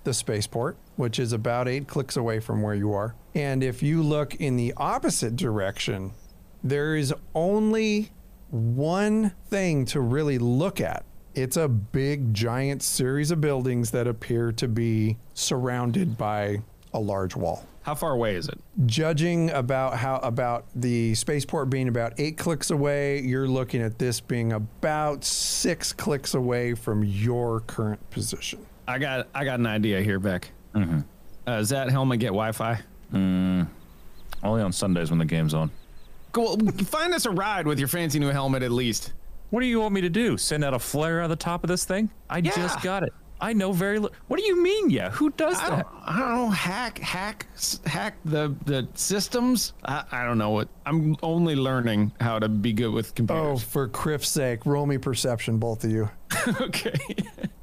the 0.04 0.14
spaceport, 0.14 0.76
which 0.96 1.18
is 1.18 1.32
about 1.32 1.66
eight 1.66 1.88
clicks 1.88 2.16
away 2.16 2.40
from 2.40 2.62
where 2.62 2.74
you 2.74 2.92
are. 2.92 3.14
And 3.34 3.64
if 3.64 3.82
you 3.82 4.02
look 4.02 4.34
in 4.36 4.56
the 4.56 4.74
opposite 4.76 5.36
direction, 5.36 6.12
there 6.62 6.94
is 6.96 7.12
only 7.34 8.10
one 8.50 9.32
thing 9.48 9.84
to 9.86 10.00
really 10.00 10.38
look 10.38 10.80
at. 10.80 11.04
It's 11.34 11.56
a 11.56 11.68
big, 11.68 12.32
giant 12.32 12.82
series 12.82 13.32
of 13.32 13.40
buildings 13.40 13.90
that 13.90 14.06
appear 14.06 14.52
to 14.52 14.68
be 14.68 15.16
surrounded 15.32 16.16
by 16.16 16.62
a 16.92 17.00
large 17.00 17.34
wall. 17.34 17.66
How 17.84 17.94
far 17.94 18.12
away 18.12 18.34
is 18.34 18.48
it? 18.48 18.58
Judging 18.86 19.50
about 19.50 19.96
how 19.98 20.16
about 20.16 20.64
the 20.74 21.14
spaceport 21.14 21.68
being 21.68 21.86
about 21.88 22.14
eight 22.18 22.38
clicks 22.38 22.70
away, 22.70 23.20
you're 23.20 23.46
looking 23.46 23.82
at 23.82 23.98
this 23.98 24.20
being 24.20 24.52
about 24.52 25.22
six 25.22 25.92
clicks 25.92 26.32
away 26.32 26.72
from 26.74 27.04
your 27.04 27.60
current 27.60 28.00
position. 28.10 28.64
I 28.88 28.98
got 28.98 29.28
I 29.34 29.44
got 29.44 29.60
an 29.60 29.66
idea 29.66 30.00
here, 30.00 30.18
Beck. 30.18 30.50
Uh, 30.74 31.02
does 31.46 31.68
that 31.68 31.90
helmet 31.90 32.20
get 32.20 32.28
Wi-Fi? 32.28 32.80
Mm, 33.12 33.66
Only 34.42 34.62
on 34.62 34.72
Sundays 34.72 35.10
when 35.10 35.18
the 35.18 35.24
game's 35.26 35.52
on. 35.54 35.70
Go 36.32 36.56
find 36.86 37.12
us 37.12 37.26
a 37.26 37.30
ride 37.30 37.66
with 37.66 37.78
your 37.78 37.86
fancy 37.88 38.18
new 38.18 38.30
helmet 38.30 38.62
at 38.62 38.72
least. 38.72 39.12
What 39.50 39.60
do 39.60 39.66
you 39.66 39.78
want 39.78 39.92
me 39.94 40.00
to 40.00 40.08
do? 40.08 40.36
Send 40.38 40.64
out 40.64 40.72
a 40.74 40.78
flare 40.78 41.20
out 41.20 41.24
of 41.24 41.30
the 41.30 41.36
top 41.36 41.62
of 41.62 41.68
this 41.68 41.84
thing? 41.84 42.08
I 42.30 42.38
Yeah. 42.38 42.50
just 42.56 42.82
got 42.82 43.02
it. 43.04 43.12
I 43.44 43.52
know 43.52 43.72
very 43.72 43.98
little. 43.98 44.16
What 44.28 44.40
do 44.40 44.46
you 44.46 44.62
mean? 44.62 44.88
Yeah, 44.88 45.10
who 45.10 45.28
does 45.28 45.58
I 45.60 45.68
that? 45.68 45.84
don't, 45.84 46.02
I 46.06 46.18
don't 46.18 46.34
know. 46.34 46.48
Hack, 46.48 46.98
hack, 46.98 47.46
hack 47.84 48.16
the 48.24 48.54
the 48.64 48.88
systems. 48.94 49.74
I, 49.84 50.02
I 50.10 50.24
don't 50.24 50.38
know 50.38 50.48
what. 50.48 50.68
I'm 50.86 51.14
only 51.22 51.54
learning 51.54 52.12
how 52.20 52.38
to 52.38 52.48
be 52.48 52.72
good 52.72 52.90
with 52.90 53.14
computers. 53.14 53.44
Oh, 53.62 53.68
for 53.68 53.86
Kriff's 53.86 54.28
sake, 54.30 54.64
roll 54.64 54.86
me 54.86 54.96
perception, 54.96 55.58
both 55.58 55.84
of 55.84 55.90
you. 55.90 56.08
okay. 56.60 56.94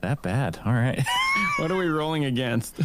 That 0.01 0.23
bad? 0.23 0.59
All 0.65 0.73
right. 0.73 0.99
what 1.59 1.69
are 1.69 1.77
we 1.77 1.87
rolling 1.87 2.25
against? 2.25 2.79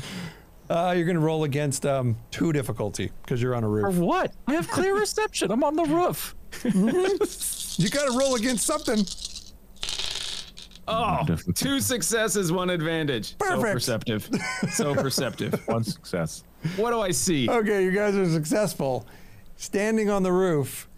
Uh, 0.68 0.92
you're 0.94 1.06
going 1.06 1.16
to 1.16 1.22
roll 1.22 1.44
against 1.44 1.86
um, 1.86 2.16
two 2.30 2.52
difficulty 2.52 3.10
because 3.22 3.40
you're 3.40 3.54
on 3.54 3.64
a 3.64 3.66
For 3.66 3.88
roof. 3.88 3.96
what? 3.96 4.34
I 4.46 4.52
have 4.52 4.68
clear 4.68 4.94
reception. 4.98 5.50
I'm 5.50 5.64
on 5.64 5.76
the 5.76 5.84
roof. 5.84 6.34
You 6.62 7.88
got 7.88 8.10
to 8.10 8.18
roll 8.18 8.34
against 8.34 8.66
something. 8.66 8.98
Oh, 10.88 11.22
Difficult. 11.26 11.56
two 11.56 11.80
successes, 11.80 12.52
one 12.52 12.70
advantage. 12.70 13.36
Perfect. 13.38 13.82
So 13.82 13.98
perceptive. 13.98 14.30
So 14.72 14.94
perceptive. 15.02 15.66
One 15.68 15.84
success. 15.84 16.44
What 16.76 16.90
do 16.90 17.00
I 17.00 17.10
see? 17.10 17.48
Okay, 17.48 17.84
you 17.84 17.92
guys 17.92 18.14
are 18.16 18.28
successful. 18.30 19.06
Standing 19.56 20.10
on 20.10 20.22
the 20.22 20.32
roof, 20.32 20.88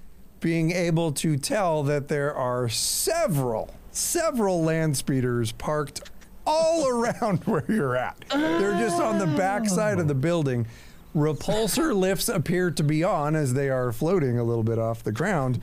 being 0.40 0.72
able 0.72 1.12
to 1.12 1.36
tell 1.36 1.82
that 1.84 2.08
there 2.08 2.34
are 2.34 2.68
several, 2.68 3.74
several 3.92 4.62
land 4.62 4.96
speeders 4.96 5.52
parked 5.52 6.10
all 6.46 6.88
around 7.02 7.44
where 7.44 7.64
you're 7.68 7.96
at. 7.96 8.16
They're 8.30 8.78
just 8.78 9.00
on 9.00 9.18
the 9.18 9.26
back 9.26 9.66
side 9.68 9.98
of 9.98 10.08
the 10.08 10.14
building. 10.14 10.66
Repulsor 11.14 11.94
lifts 11.94 12.28
appear 12.28 12.70
to 12.70 12.82
be 12.82 13.02
on 13.02 13.34
as 13.34 13.54
they 13.54 13.70
are 13.70 13.92
floating 13.92 14.38
a 14.38 14.44
little 14.44 14.62
bit 14.62 14.78
off 14.78 15.02
the 15.02 15.12
ground. 15.12 15.60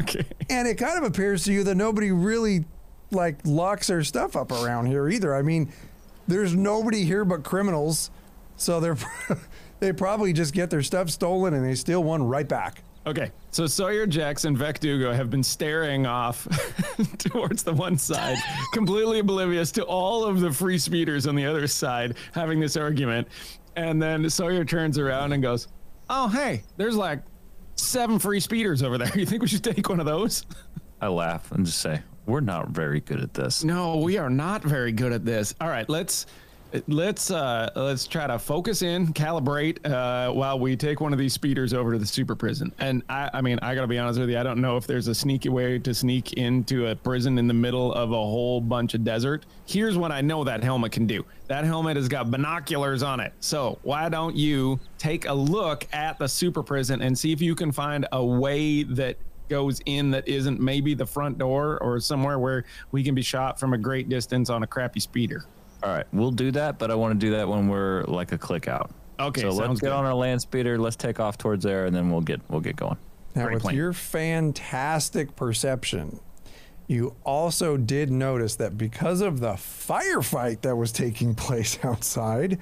Okay. 0.00 0.24
And 0.50 0.66
it 0.66 0.76
kind 0.76 0.98
of 0.98 1.04
appears 1.04 1.44
to 1.44 1.52
you 1.52 1.62
that 1.64 1.74
nobody 1.76 2.10
really 2.10 2.64
like 3.10 3.38
locks 3.44 3.86
their 3.86 4.04
stuff 4.04 4.36
up 4.36 4.52
around 4.52 4.86
here 4.86 5.08
either. 5.08 5.34
I 5.34 5.42
mean, 5.42 5.72
there's 6.26 6.54
nobody 6.54 7.04
here 7.04 7.24
but 7.24 7.42
criminals, 7.42 8.10
so 8.56 8.80
they're 8.80 8.98
they 9.80 9.92
probably 9.92 10.32
just 10.32 10.54
get 10.54 10.70
their 10.70 10.82
stuff 10.82 11.10
stolen 11.10 11.54
and 11.54 11.64
they 11.64 11.74
steal 11.74 12.02
one 12.02 12.22
right 12.22 12.48
back. 12.48 12.82
Okay, 13.06 13.30
so 13.52 13.66
Sawyer 13.66 14.06
Jackson, 14.06 14.54
Vec 14.54 14.80
Dugo 14.80 15.14
have 15.14 15.30
been 15.30 15.42
staring 15.42 16.04
off 16.04 16.46
towards 17.18 17.62
the 17.62 17.72
one 17.72 17.96
side, 17.96 18.36
completely 18.74 19.20
oblivious 19.20 19.72
to 19.72 19.84
all 19.84 20.24
of 20.24 20.40
the 20.40 20.52
free 20.52 20.76
speeders 20.76 21.26
on 21.26 21.34
the 21.34 21.46
other 21.46 21.66
side 21.66 22.16
having 22.32 22.60
this 22.60 22.76
argument. 22.76 23.26
And 23.76 24.02
then 24.02 24.28
Sawyer 24.28 24.64
turns 24.64 24.98
around 24.98 25.32
and 25.32 25.42
goes, 25.42 25.68
Oh, 26.10 26.28
hey, 26.28 26.64
there's 26.76 26.96
like 26.96 27.20
seven 27.76 28.18
free 28.18 28.40
speeders 28.40 28.82
over 28.82 28.98
there. 28.98 29.16
You 29.16 29.24
think 29.24 29.40
we 29.40 29.48
should 29.48 29.64
take 29.64 29.88
one 29.88 30.00
of 30.00 30.06
those? 30.06 30.44
I 31.00 31.08
laugh 31.08 31.50
and 31.52 31.64
just 31.64 31.78
say, 31.78 32.02
"We're 32.28 32.40
not 32.40 32.68
very 32.68 33.00
good 33.00 33.20
at 33.20 33.34
this." 33.34 33.64
No, 33.64 33.96
we 33.96 34.18
are 34.18 34.30
not 34.30 34.62
very 34.62 34.92
good 34.92 35.12
at 35.12 35.24
this. 35.24 35.54
All 35.60 35.68
right, 35.68 35.88
let's 35.88 36.26
let's 36.86 37.30
uh 37.30 37.70
let's 37.76 38.06
try 38.06 38.26
to 38.26 38.38
focus 38.38 38.82
in, 38.82 39.06
calibrate 39.14 39.78
uh 39.90 40.30
while 40.32 40.58
we 40.58 40.76
take 40.76 41.00
one 41.00 41.12
of 41.12 41.18
these 41.18 41.32
speeders 41.32 41.72
over 41.72 41.92
to 41.92 41.98
the 41.98 42.06
super 42.06 42.34
prison. 42.36 42.72
And 42.78 43.02
I 43.08 43.30
I 43.32 43.40
mean, 43.40 43.58
I 43.62 43.74
got 43.74 43.82
to 43.82 43.86
be 43.86 43.98
honest 43.98 44.20
with 44.20 44.28
you, 44.28 44.38
I 44.38 44.42
don't 44.42 44.60
know 44.60 44.76
if 44.76 44.86
there's 44.86 45.08
a 45.08 45.14
sneaky 45.14 45.48
way 45.48 45.78
to 45.78 45.94
sneak 45.94 46.34
into 46.34 46.88
a 46.88 46.94
prison 46.94 47.38
in 47.38 47.46
the 47.46 47.54
middle 47.54 47.92
of 47.94 48.10
a 48.10 48.14
whole 48.14 48.60
bunch 48.60 48.94
of 48.94 49.02
desert. 49.02 49.46
Here's 49.66 49.96
what 49.96 50.12
I 50.12 50.20
know 50.20 50.44
that 50.44 50.62
helmet 50.62 50.92
can 50.92 51.06
do. 51.06 51.24
That 51.46 51.64
helmet 51.64 51.96
has 51.96 52.08
got 52.08 52.30
binoculars 52.30 53.02
on 53.02 53.20
it. 53.20 53.32
So, 53.40 53.78
why 53.82 54.10
don't 54.10 54.36
you 54.36 54.78
take 54.98 55.26
a 55.26 55.32
look 55.32 55.86
at 55.94 56.18
the 56.18 56.28
super 56.28 56.62
prison 56.62 57.00
and 57.00 57.18
see 57.18 57.32
if 57.32 57.40
you 57.40 57.54
can 57.54 57.72
find 57.72 58.06
a 58.12 58.22
way 58.22 58.82
that 58.82 59.16
goes 59.48 59.80
in 59.86 60.10
that 60.12 60.26
isn't 60.28 60.60
maybe 60.60 60.94
the 60.94 61.06
front 61.06 61.38
door 61.38 61.78
or 61.78 62.00
somewhere 62.00 62.38
where 62.38 62.64
we 62.92 63.02
can 63.02 63.14
be 63.14 63.22
shot 63.22 63.58
from 63.58 63.72
a 63.72 63.78
great 63.78 64.08
distance 64.08 64.50
on 64.50 64.62
a 64.62 64.66
crappy 64.66 65.00
speeder. 65.00 65.44
All 65.82 65.90
right, 65.90 66.06
we'll 66.12 66.32
do 66.32 66.50
that, 66.52 66.78
but 66.78 66.90
I 66.90 66.94
want 66.94 67.18
to 67.18 67.26
do 67.26 67.32
that 67.32 67.48
when 67.48 67.68
we're 67.68 68.02
like 68.04 68.32
a 68.32 68.38
click 68.38 68.66
out. 68.68 68.90
Okay, 69.20 69.42
so 69.42 69.50
let's 69.50 69.80
get 69.80 69.88
good. 69.88 69.92
on 69.92 70.04
our 70.04 70.14
land 70.14 70.40
speeder. 70.40 70.78
Let's 70.78 70.96
take 70.96 71.20
off 71.20 71.38
towards 71.38 71.64
there, 71.64 71.86
and 71.86 71.94
then 71.94 72.10
we'll 72.10 72.20
get 72.20 72.40
we'll 72.48 72.60
get 72.60 72.76
going. 72.76 72.96
Now, 73.34 73.44
Great 73.44 73.54
with 73.54 73.62
plan. 73.62 73.76
your 73.76 73.92
fantastic 73.92 75.36
perception, 75.36 76.20
you 76.86 77.14
also 77.24 77.76
did 77.76 78.10
notice 78.10 78.56
that 78.56 78.78
because 78.78 79.20
of 79.20 79.40
the 79.40 79.52
firefight 79.52 80.62
that 80.62 80.76
was 80.76 80.90
taking 80.92 81.34
place 81.36 81.78
outside, 81.84 82.58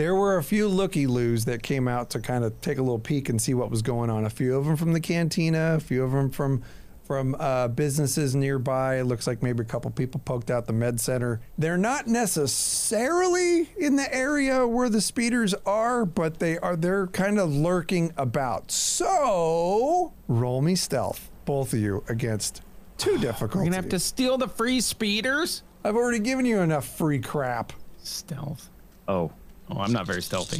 there 0.00 0.14
were 0.14 0.38
a 0.38 0.42
few 0.42 0.66
looky 0.66 1.06
loos 1.06 1.44
that 1.44 1.62
came 1.62 1.86
out 1.86 2.08
to 2.08 2.20
kind 2.20 2.42
of 2.42 2.58
take 2.62 2.78
a 2.78 2.80
little 2.80 2.98
peek 2.98 3.28
and 3.28 3.40
see 3.40 3.52
what 3.52 3.70
was 3.70 3.82
going 3.82 4.08
on. 4.08 4.24
A 4.24 4.30
few 4.30 4.56
of 4.56 4.64
them 4.64 4.74
from 4.74 4.94
the 4.94 5.00
cantina, 5.00 5.74
a 5.74 5.80
few 5.80 6.02
of 6.02 6.12
them 6.12 6.30
from 6.30 6.62
from 7.04 7.36
uh, 7.38 7.68
businesses 7.68 8.34
nearby. 8.34 9.00
It 9.00 9.04
looks 9.04 9.26
like 9.26 9.42
maybe 9.42 9.60
a 9.60 9.66
couple 9.66 9.90
people 9.90 10.18
poked 10.24 10.50
out 10.50 10.66
the 10.66 10.72
med 10.72 10.98
center. 11.00 11.42
They're 11.58 11.76
not 11.76 12.06
necessarily 12.06 13.68
in 13.76 13.96
the 13.96 14.14
area 14.14 14.66
where 14.66 14.88
the 14.88 15.02
speeders 15.02 15.52
are, 15.66 16.06
but 16.06 16.38
they 16.38 16.56
are. 16.56 16.76
They're 16.76 17.08
kind 17.08 17.38
of 17.38 17.52
lurking 17.52 18.14
about. 18.16 18.70
So 18.70 20.14
roll 20.28 20.62
me 20.62 20.76
stealth, 20.76 21.30
both 21.44 21.74
of 21.74 21.78
you, 21.78 22.04
against 22.08 22.62
two 22.96 23.18
We're 23.40 23.48
gonna 23.48 23.76
have 23.76 23.90
to 23.90 23.98
steal 23.98 24.38
the 24.38 24.48
free 24.48 24.80
speeders. 24.80 25.62
I've 25.84 25.96
already 25.96 26.20
given 26.20 26.46
you 26.46 26.60
enough 26.60 26.86
free 26.86 27.18
crap. 27.20 27.74
Stealth. 28.02 28.70
Oh, 29.06 29.32
Oh, 29.72 29.80
I'm 29.80 29.92
not 29.92 30.06
very 30.06 30.22
stealthy. 30.22 30.58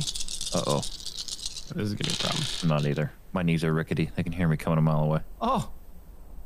uh 0.56 0.62
oh, 0.66 0.78
This 0.78 1.76
is 1.76 1.94
gonna 1.94 2.08
be 2.10 2.14
a 2.14 2.18
problem. 2.18 2.44
I'm 2.62 2.68
not 2.68 2.86
either. 2.86 3.12
My 3.32 3.42
knees 3.42 3.62
are 3.64 3.72
rickety. 3.72 4.10
They 4.16 4.22
can 4.22 4.32
hear 4.32 4.48
me 4.48 4.56
coming 4.56 4.78
a 4.78 4.82
mile 4.82 5.04
away. 5.04 5.20
Oh, 5.40 5.70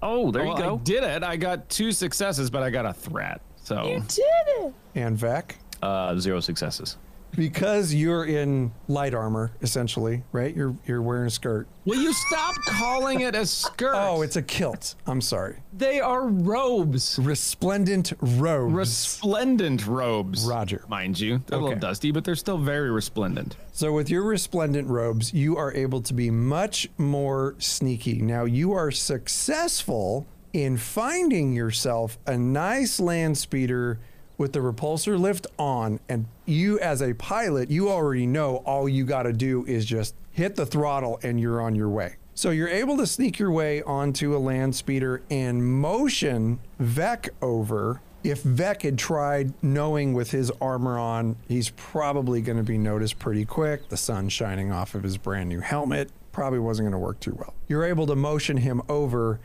Oh, 0.02 0.30
there 0.30 0.44
well, 0.44 0.56
you 0.56 0.62
go. 0.62 0.75
I 0.75 0.78
did 0.85 1.02
it. 1.02 1.23
I 1.23 1.37
got 1.37 1.68
two 1.71 1.90
successes, 1.90 2.50
but 2.50 2.62
I 2.62 2.68
got 2.71 2.85
a 2.85 2.92
threat. 2.92 3.40
So 3.62 3.87
You 3.87 4.00
did 4.00 4.66
it. 4.66 4.75
And 4.94 5.16
Vec, 5.16 5.56
Uh, 5.83 6.16
zero 6.18 6.40
successes. 6.40 6.97
Because 7.36 7.92
you're 7.94 8.24
in 8.24 8.72
light 8.88 9.14
armor, 9.14 9.52
essentially, 9.62 10.22
right? 10.32 10.54
You're 10.54 10.74
you're 10.86 11.02
wearing 11.02 11.26
a 11.26 11.30
skirt. 11.30 11.66
will 11.84 12.00
you 12.00 12.12
stop 12.12 12.54
calling 12.66 13.20
it 13.20 13.34
a 13.34 13.46
skirt? 13.46 13.94
Oh, 13.94 14.22
it's 14.22 14.36
a 14.36 14.42
kilt. 14.42 14.94
I'm 15.06 15.20
sorry. 15.20 15.56
they 15.76 16.00
are 16.00 16.26
robes. 16.28 17.18
Resplendent 17.20 18.12
robes. 18.20 18.74
Resplendent 18.74 19.86
robes. 19.86 20.44
Roger. 20.44 20.84
Mind 20.88 21.18
you. 21.18 21.42
They're 21.46 21.58
a 21.58 21.62
little 21.62 21.78
dusty, 21.78 22.10
but 22.10 22.24
they're 22.24 22.34
still 22.36 22.58
very 22.58 22.90
resplendent. 22.90 23.56
So, 23.72 23.92
with 23.92 24.08
your 24.10 24.22
resplendent 24.22 24.88
robes, 24.88 25.32
you 25.32 25.56
are 25.56 25.72
able 25.74 26.00
to 26.02 26.14
be 26.14 26.30
much 26.30 26.88
more 26.98 27.54
sneaky. 27.58 28.20
Now, 28.22 28.44
you 28.44 28.72
are 28.72 28.90
successful 28.90 30.26
in 30.52 30.76
finding 30.76 31.52
yourself 31.52 32.16
a 32.26 32.38
nice 32.38 33.00
land 33.00 33.36
speeder 33.36 33.98
with 34.38 34.52
the 34.52 34.60
repulsor 34.60 35.18
lift 35.18 35.46
on. 35.58 36.00
And 36.08 36.26
you, 36.44 36.78
as 36.80 37.02
a 37.02 37.14
pilot, 37.14 37.70
you 37.70 37.90
already 37.90 38.26
know 38.26 38.56
all 38.58 38.88
you 38.88 39.04
got 39.04 39.24
to 39.24 39.32
do 39.32 39.64
is 39.66 39.84
just 39.84 40.14
hit 40.32 40.56
the 40.56 40.66
throttle 40.66 41.20
and 41.22 41.40
you're 41.40 41.60
on 41.60 41.74
your 41.74 41.88
way. 41.88 42.16
So, 42.34 42.50
you're 42.50 42.68
able 42.68 42.96
to 42.96 43.06
sneak 43.06 43.38
your 43.38 43.52
way 43.52 43.82
onto 43.82 44.36
a 44.36 44.38
land 44.38 44.74
speeder 44.74 45.22
and 45.30 45.64
motion 45.64 46.58
Vec 46.78 47.28
over 47.40 48.00
if 48.24 48.40
Vec 48.40 48.82
had 48.82 48.96
tried 48.96 49.52
knowing 49.62 50.14
with 50.14 50.30
his 50.30 50.50
armor 50.60 50.98
on, 50.98 51.36
he's 51.46 51.68
probably 51.70 52.40
going 52.40 52.56
to 52.56 52.64
be 52.64 52.78
noticed 52.78 53.18
pretty 53.18 53.44
quick. 53.44 53.90
The 53.90 53.98
sun 53.98 54.30
shining 54.30 54.72
off 54.72 54.94
of 54.94 55.02
his 55.02 55.18
brand 55.18 55.50
new 55.50 55.60
helmet 55.60 56.10
probably 56.32 56.58
wasn't 56.58 56.86
going 56.86 56.92
to 56.92 56.98
work 56.98 57.20
too 57.20 57.34
well. 57.34 57.52
You're 57.68 57.84
able 57.84 58.06
to 58.06 58.16
motion 58.16 58.56
him 58.56 58.80
over 58.88 59.40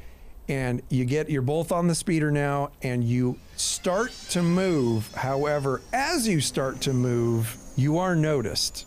and 0.50 0.82
you 0.90 1.06
get 1.06 1.30
you're 1.30 1.42
both 1.42 1.72
on 1.72 1.88
the 1.88 1.96
speeder 1.96 2.32
now 2.32 2.72
and 2.82 3.04
you 3.04 3.38
start 3.56 4.12
to 4.32 4.42
move. 4.42 5.10
However, 5.14 5.82
as 5.94 6.28
you 6.28 6.42
start 6.42 6.82
to 6.82 6.92
move, 6.94 7.56
you 7.78 8.00
are 8.00 8.16
noticed. 8.16 8.86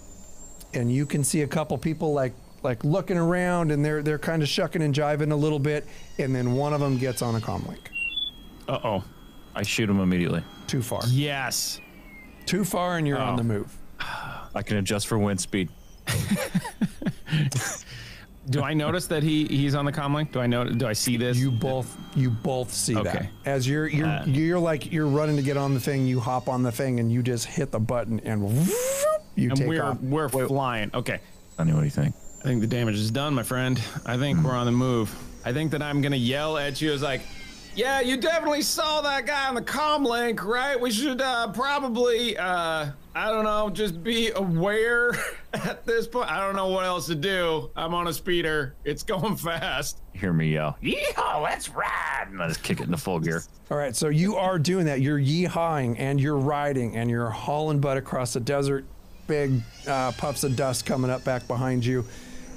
And 0.75 0.93
you 0.93 1.07
can 1.07 1.23
see 1.25 1.43
a 1.43 1.47
couple 1.47 1.79
people 1.79 2.13
like 2.13 2.35
like 2.63 2.85
looking 2.85 3.17
around 3.17 3.71
and 3.73 3.85
they're 3.85 4.03
they're 4.03 4.19
kind 4.19 4.43
of 4.43 4.49
shucking 4.49 4.83
and 4.83 4.95
jiving 4.95 5.33
a 5.33 5.37
little 5.37 5.59
bit 5.59 5.87
and 6.19 6.35
then 6.35 6.53
one 6.55 6.73
of 6.73 6.81
them 6.81 6.99
gets 6.99 7.23
on 7.23 7.35
a 7.37 7.41
comlink. 7.41 7.79
Uh 8.69 8.79
oh. 8.85 9.05
I 9.55 9.63
shoot 9.63 9.89
him 9.91 10.01
immediately. 10.01 10.43
Too 10.67 10.83
far. 10.83 11.01
Yes. 11.09 11.81
Too 12.47 12.65
far 12.65 12.97
and 12.99 13.07
you're 13.07 13.19
on 13.19 13.35
Oh. 13.35 13.37
the 13.37 13.45
move. 13.45 13.77
I 14.55 14.63
can 14.63 14.79
adjust 14.79 15.07
for 15.07 15.19
wind 15.19 15.41
speed. 15.41 15.69
Do 18.51 18.63
I 18.63 18.75
notice 18.75 19.07
that 19.07 19.23
he 19.23 19.45
he's 19.47 19.75
on 19.77 19.85
the 19.85 19.93
comlink? 19.93 20.33
Do 20.33 20.41
I 20.41 20.47
know? 20.49 20.65
Do 20.65 20.87
I 20.87 20.93
see 20.95 21.17
this? 21.17 21.37
You 21.39 21.51
both 21.53 21.97
you 22.17 22.29
both 22.31 22.73
see 22.73 22.95
that. 22.95 23.29
As 23.45 23.69
you're 23.69 23.87
you're 23.87 24.07
Uh, 24.07 24.25
you're 24.27 24.59
like 24.59 24.91
you're 24.93 25.07
running 25.07 25.37
to 25.37 25.43
get 25.43 25.57
on 25.57 25.75
the 25.75 25.81
thing, 25.81 26.07
you 26.07 26.19
hop 26.19 26.49
on 26.49 26.63
the 26.65 26.73
thing 26.73 26.99
and 26.99 27.13
you 27.13 27.23
just 27.23 27.47
hit 27.47 27.71
the 27.71 27.79
button 27.79 28.21
and 28.25 28.43
you 29.37 29.49
and 29.51 29.57
take 29.57 29.69
we're 29.69 29.85
off. 29.85 30.01
we're 30.01 30.29
flying. 30.29 30.91
Okay. 30.93 31.21
Sonny, 31.57 31.73
what 31.73 31.81
do 31.81 31.85
you 31.85 31.91
think? 31.91 32.15
I 32.41 32.45
think 32.45 32.61
the 32.63 32.67
damage 32.67 32.97
is 32.97 33.11
done, 33.13 33.33
my 33.35 33.45
friend. 33.45 33.81
I 34.05 34.17
think 34.17 34.39
Hmm. 34.39 34.45
we're 34.47 34.57
on 34.57 34.67
the 34.67 34.73
move. 34.73 35.15
I 35.45 35.53
think 35.53 35.71
that 35.71 35.83
I'm 35.83 36.01
gonna 36.03 36.17
yell 36.17 36.59
at 36.59 36.81
you 36.81 36.93
as 36.93 37.01
like, 37.03 37.21
yeah, 37.75 38.01
you 38.01 38.17
definitely 38.17 38.63
saw 38.63 39.01
that 39.01 39.27
guy 39.27 39.49
on 39.49 39.55
the 39.55 39.63
comm 39.63 40.07
link, 40.07 40.45
right? 40.45 40.79
We 40.79 40.91
should 40.91 41.21
uh, 41.21 41.51
probably, 41.53 42.37
uh, 42.37 42.91
I 43.15 43.31
don't 43.31 43.45
know, 43.45 43.71
just 43.71 44.03
be 44.03 44.31
aware 44.31 45.13
at 45.55 45.87
this 45.87 46.07
point. 46.07 46.31
I 46.31 46.41
don't 46.41 46.55
know 46.55 46.69
what 46.69 46.85
else 46.85 47.07
to 47.07 47.15
do. 47.15 47.71
I'm 47.75 47.95
on 47.95 48.09
a 48.09 48.13
speeder. 48.13 48.75
It's 48.85 49.03
going 49.03 49.37
fast. 49.37 50.01
Hear 50.13 50.33
me 50.33 50.53
yell, 50.53 50.77
yeehaw, 50.83 51.43
let's 51.43 51.71
ride! 51.71 52.29
And 52.31 52.43
I 52.43 52.49
just 52.49 52.63
kick 52.63 52.81
it 52.81 52.85
into 52.85 52.99
full 52.99 53.19
gear. 53.19 53.43
All 53.71 53.79
right, 53.79 53.97
so 53.97 54.09
you 54.09 54.37
are 54.37 54.59
doing 54.59 54.85
that. 54.87 55.01
You're 55.01 55.19
yeehawing 55.19 55.97
and 55.99 56.21
you're 56.21 56.37
riding 56.37 56.97
and 56.97 57.09
you're 57.09 57.31
hauling 57.31 57.81
butt 57.81 57.97
across 57.97 58.35
the 58.35 58.41
desert. 58.41 58.85
Big 59.27 59.63
uh, 59.89 60.13
puffs 60.13 60.45
of 60.45 60.57
dust 60.57 60.85
coming 60.85 61.11
up 61.11 61.25
back 61.25 61.47
behind 61.47 61.87
you, 61.87 62.05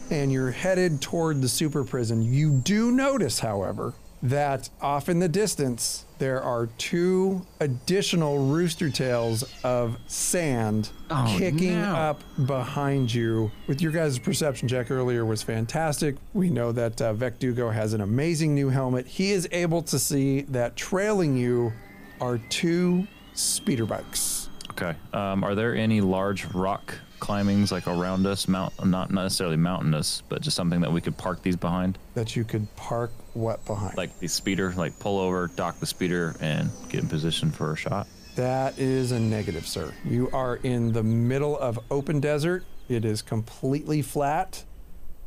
and 0.10 0.32
you're 0.32 0.52
headed 0.52 1.00
toward 1.00 1.42
the 1.42 1.48
super 1.48 1.84
prison. 1.86 2.22
You 2.22 2.52
do 2.52 2.92
notice, 2.92 3.40
however, 3.40 3.94
that 4.24 4.70
off 4.82 5.08
in 5.10 5.20
the 5.20 5.28
distance 5.30 6.06
there 6.18 6.42
are 6.42 6.68
two 6.78 7.46
additional 7.60 8.40
rooster 8.48 8.90
tails 8.90 9.44
of 9.64 9.98
sand 10.08 10.90
Oh, 11.12 11.36
kicking 11.38 11.82
no. 11.82 11.94
up 11.94 12.22
behind 12.48 13.14
you. 13.14 13.52
With 13.68 13.82
your 13.82 13.92
guys' 13.92 14.18
perception 14.18 14.68
check 14.70 14.90
earlier 14.90 15.26
was 15.26 15.44
fantastic. 15.44 16.16
We 16.34 16.50
know 16.50 16.72
that 16.72 17.02
uh, 17.02 17.14
Vec 17.14 17.38
Dugo 17.40 17.70
has 17.70 17.94
an 17.94 18.00
amazing 18.02 18.56
new 18.56 18.70
helmet. 18.70 19.06
He 19.06 19.32
is 19.32 19.48
able 19.52 19.82
to 19.84 20.00
see 20.00 20.42
that 20.44 20.76
trailing 20.78 21.36
you 21.38 21.74
are 22.22 22.38
two 22.50 23.06
speeder 23.34 23.86
bikes. 23.86 24.50
Okay. 24.72 24.96
Um, 25.14 25.44
are 25.44 25.54
there 25.54 25.76
any 25.76 26.00
large 26.02 26.46
rock 26.46 26.96
climbings 27.26 27.72
like 27.72 27.88
around 27.88 28.26
us? 28.28 28.48
Mount, 28.48 28.86
not 28.86 29.10
necessarily 29.12 29.58
mountainous, 29.58 30.22
but 30.30 30.42
just 30.42 30.56
something 30.56 30.82
that 30.82 30.92
we 30.92 31.02
could 31.02 31.18
park 31.18 31.42
these 31.42 31.56
behind, 31.56 31.98
that 32.14 32.36
you 32.36 32.44
could 32.44 32.74
park 32.76 33.12
what 33.34 33.66
behind. 33.66 33.98
like 33.98 34.18
the 34.20 34.28
speeder, 34.28 34.72
like 34.78 34.98
pull 35.00 35.20
over, 35.20 35.48
dock 35.56 35.80
the 35.80 35.86
speeder, 35.88 36.36
and 36.40 36.70
get 36.90 37.02
in 37.02 37.10
position 37.10 37.52
for 37.52 37.74
a 37.74 37.76
shot. 37.76 38.08
that 38.36 38.78
is 38.78 39.12
a 39.12 39.20
negative, 39.20 39.66
sir. 39.66 39.92
You 40.04 40.30
are 40.34 40.58
in 40.58 40.94
the 40.94 41.04
middle 41.04 41.58
of 41.58 41.80
open 41.90 42.20
desert. 42.20 42.64
It 42.90 43.04
is 43.06 43.24
completely 43.24 44.04
flat, 44.04 44.64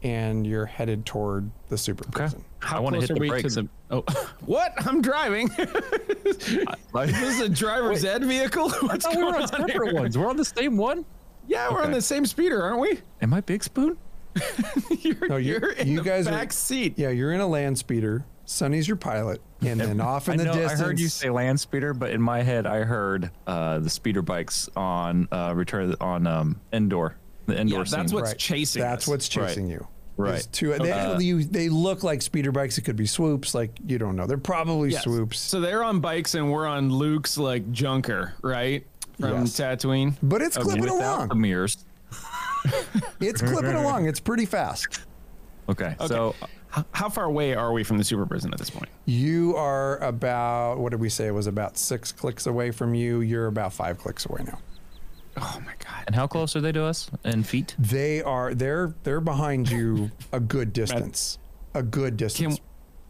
and 0.05 0.47
you're 0.47 0.67
headed 0.67 1.05
toward 1.05 1.50
the 1.69 1.76
super 1.76 2.05
prison. 2.12 2.45
I 2.62 2.78
want 2.78 2.95
to 2.95 3.00
hit 3.00 3.09
the 3.09 3.14
we 3.21 3.28
brakes. 3.28 3.55
To 3.55 3.62
the, 3.62 3.69
oh, 3.90 4.02
what? 4.47 4.73
I'm 4.87 5.02
driving. 5.02 5.50
Like, 6.93 7.11
this 7.11 7.35
is 7.35 7.40
a 7.40 7.49
driver's 7.49 8.05
ed 8.05 8.25
vehicle. 8.25 8.71
What's 8.81 9.05
I 9.05 9.11
thought 9.12 9.17
we 9.17 9.23
were 9.25 9.37
on 9.37 9.43
on 9.43 9.49
separate 9.49 9.90
here? 9.90 9.95
ones. 9.95 10.17
We're 10.17 10.28
on 10.28 10.37
the 10.37 10.45
same 10.45 10.76
one. 10.76 11.05
Yeah, 11.49 11.73
we're 11.73 11.83
on 11.83 11.90
the 11.93 12.02
same 12.02 12.25
speeder, 12.26 12.62
aren't 12.62 12.78
we? 12.81 13.00
Am 13.23 13.35
I 13.35 13.40
Big 13.40 13.64
Spoon? 13.64 13.97
you're, 15.00 15.28
No, 15.28 15.37
you- 15.37 15.52
you're 15.61 15.73
in 15.73 15.88
you 15.88 15.97
the 15.99 16.05
guys 16.05 16.26
are- 16.26 16.31
back 16.31 16.52
seat. 16.52 16.95
Yeah, 16.99 17.09
you're 17.11 17.33
in 17.33 17.40
a 17.40 17.47
land 17.47 17.78
speeder. 17.78 18.25
Sonny's 18.45 18.88
your 18.88 18.97
pilot, 18.97 19.43
and 19.61 19.78
then 19.78 20.00
off 20.00 20.28
in 20.28 20.35
I 20.35 20.37
the 20.38 20.45
know. 20.45 20.52
distance. 20.55 20.81
I 20.81 20.85
heard 20.85 20.99
you 20.99 21.09
say 21.09 21.28
land 21.28 21.61
speeder, 21.61 21.93
but 21.93 22.11
in 22.12 22.23
my 22.23 22.40
head, 22.43 22.67
I 22.67 22.78
heard 22.78 23.31
uh, 23.47 23.78
the 23.81 23.90
speeder 23.90 24.23
bikes 24.23 24.71
on 24.75 25.28
uh, 25.31 25.52
return 25.55 25.95
on 26.00 26.26
um, 26.26 26.59
Endor, 26.73 27.17
the 27.45 27.59
Endor 27.61 27.76
Yeah, 27.78 27.85
scene. 27.85 27.99
that's 28.00 28.12
what's 28.14 28.31
Right. 28.31 28.38
chasing 28.38 28.81
That's 28.81 29.05
us. 29.05 29.09
what's 29.09 29.37
Right. 29.37 29.49
chasing 29.49 29.69
you. 29.69 29.87
Right. 30.17 30.31
There's 30.31 30.47
Two, 30.47 30.73
they, 30.78 31.17
you, 31.23 31.45
they 31.45 31.69
look 31.69 32.02
like 32.02 32.23
speeder 32.23 32.50
bikes. 32.50 32.78
It 32.78 32.83
could 32.83 32.97
be 32.97 33.07
swoops. 33.07 33.55
Like 33.55 33.78
you 33.87 33.99
don't 33.99 34.17
know. 34.17 34.26
They're 34.26 34.38
probably 34.38 34.90
Yes. 34.93 35.05
swoops. 35.05 35.38
So 35.38 35.61
they're 35.61 35.85
on 35.85 36.00
bikes 36.00 36.35
and 36.35 36.50
we're 36.50 36.67
on 36.67 36.90
Luke's 36.90 37.37
like 37.37 37.71
junker, 37.71 38.33
right? 38.42 38.87
From 39.20 39.31
Yes. 39.40 39.59
Tatooine. 39.59 40.14
But 40.22 40.42
it's 40.42 40.57
clipping 40.57 40.83
without 40.83 41.16
along. 41.16 41.28
the 41.28 41.35
mirrors. 41.35 41.85
It's 43.20 43.40
clipping 43.40 43.74
along. 43.74 44.07
It's 44.07 44.20
pretty 44.20 44.44
fast. 44.46 45.00
Okay, 45.68 45.94
so 46.07 46.35
H- 46.76 46.85
How 46.92 47.09
far 47.09 47.24
away 47.24 47.54
are 47.54 47.72
we 47.72 47.85
from 47.85 47.98
the 47.98 48.04
super 48.04 48.26
prison 48.26 48.52
at 48.52 48.59
this 48.59 48.70
point? 48.70 48.88
You 49.07 49.54
are 49.57 49.98
about 49.98 50.78
what 50.78 50.90
did 50.90 51.00
we 51.00 51.09
say? 51.09 51.26
It 51.26 51.33
was 51.35 51.46
about 51.46 51.76
six 51.78 52.11
clicks 52.12 52.46
away 52.46 52.70
from 52.70 52.94
you. 52.94 53.20
You're 53.20 53.46
about 53.46 53.72
five 53.72 53.98
clicks 53.98 54.24
away 54.26 54.42
now. 54.44 54.59
Oh 55.37 55.61
my 55.64 55.72
god. 55.78 56.04
and 56.07 56.16
how 56.16 56.26
close 56.26 56.57
are 56.57 56.61
they 56.61 56.72
to 56.72 56.83
us 56.85 57.11
in 57.24 57.42
feet? 57.44 57.74
They 57.78 58.22
are 58.22 58.54
they're 58.54 58.94
they're 59.04 59.20
behind 59.20 59.70
you 59.70 60.11
a 60.33 60.40
good 60.40 60.72
distance. 60.72 61.38
A 61.74 61.83
good 61.83 62.12
Can 62.12 62.16
distance. 62.16 62.61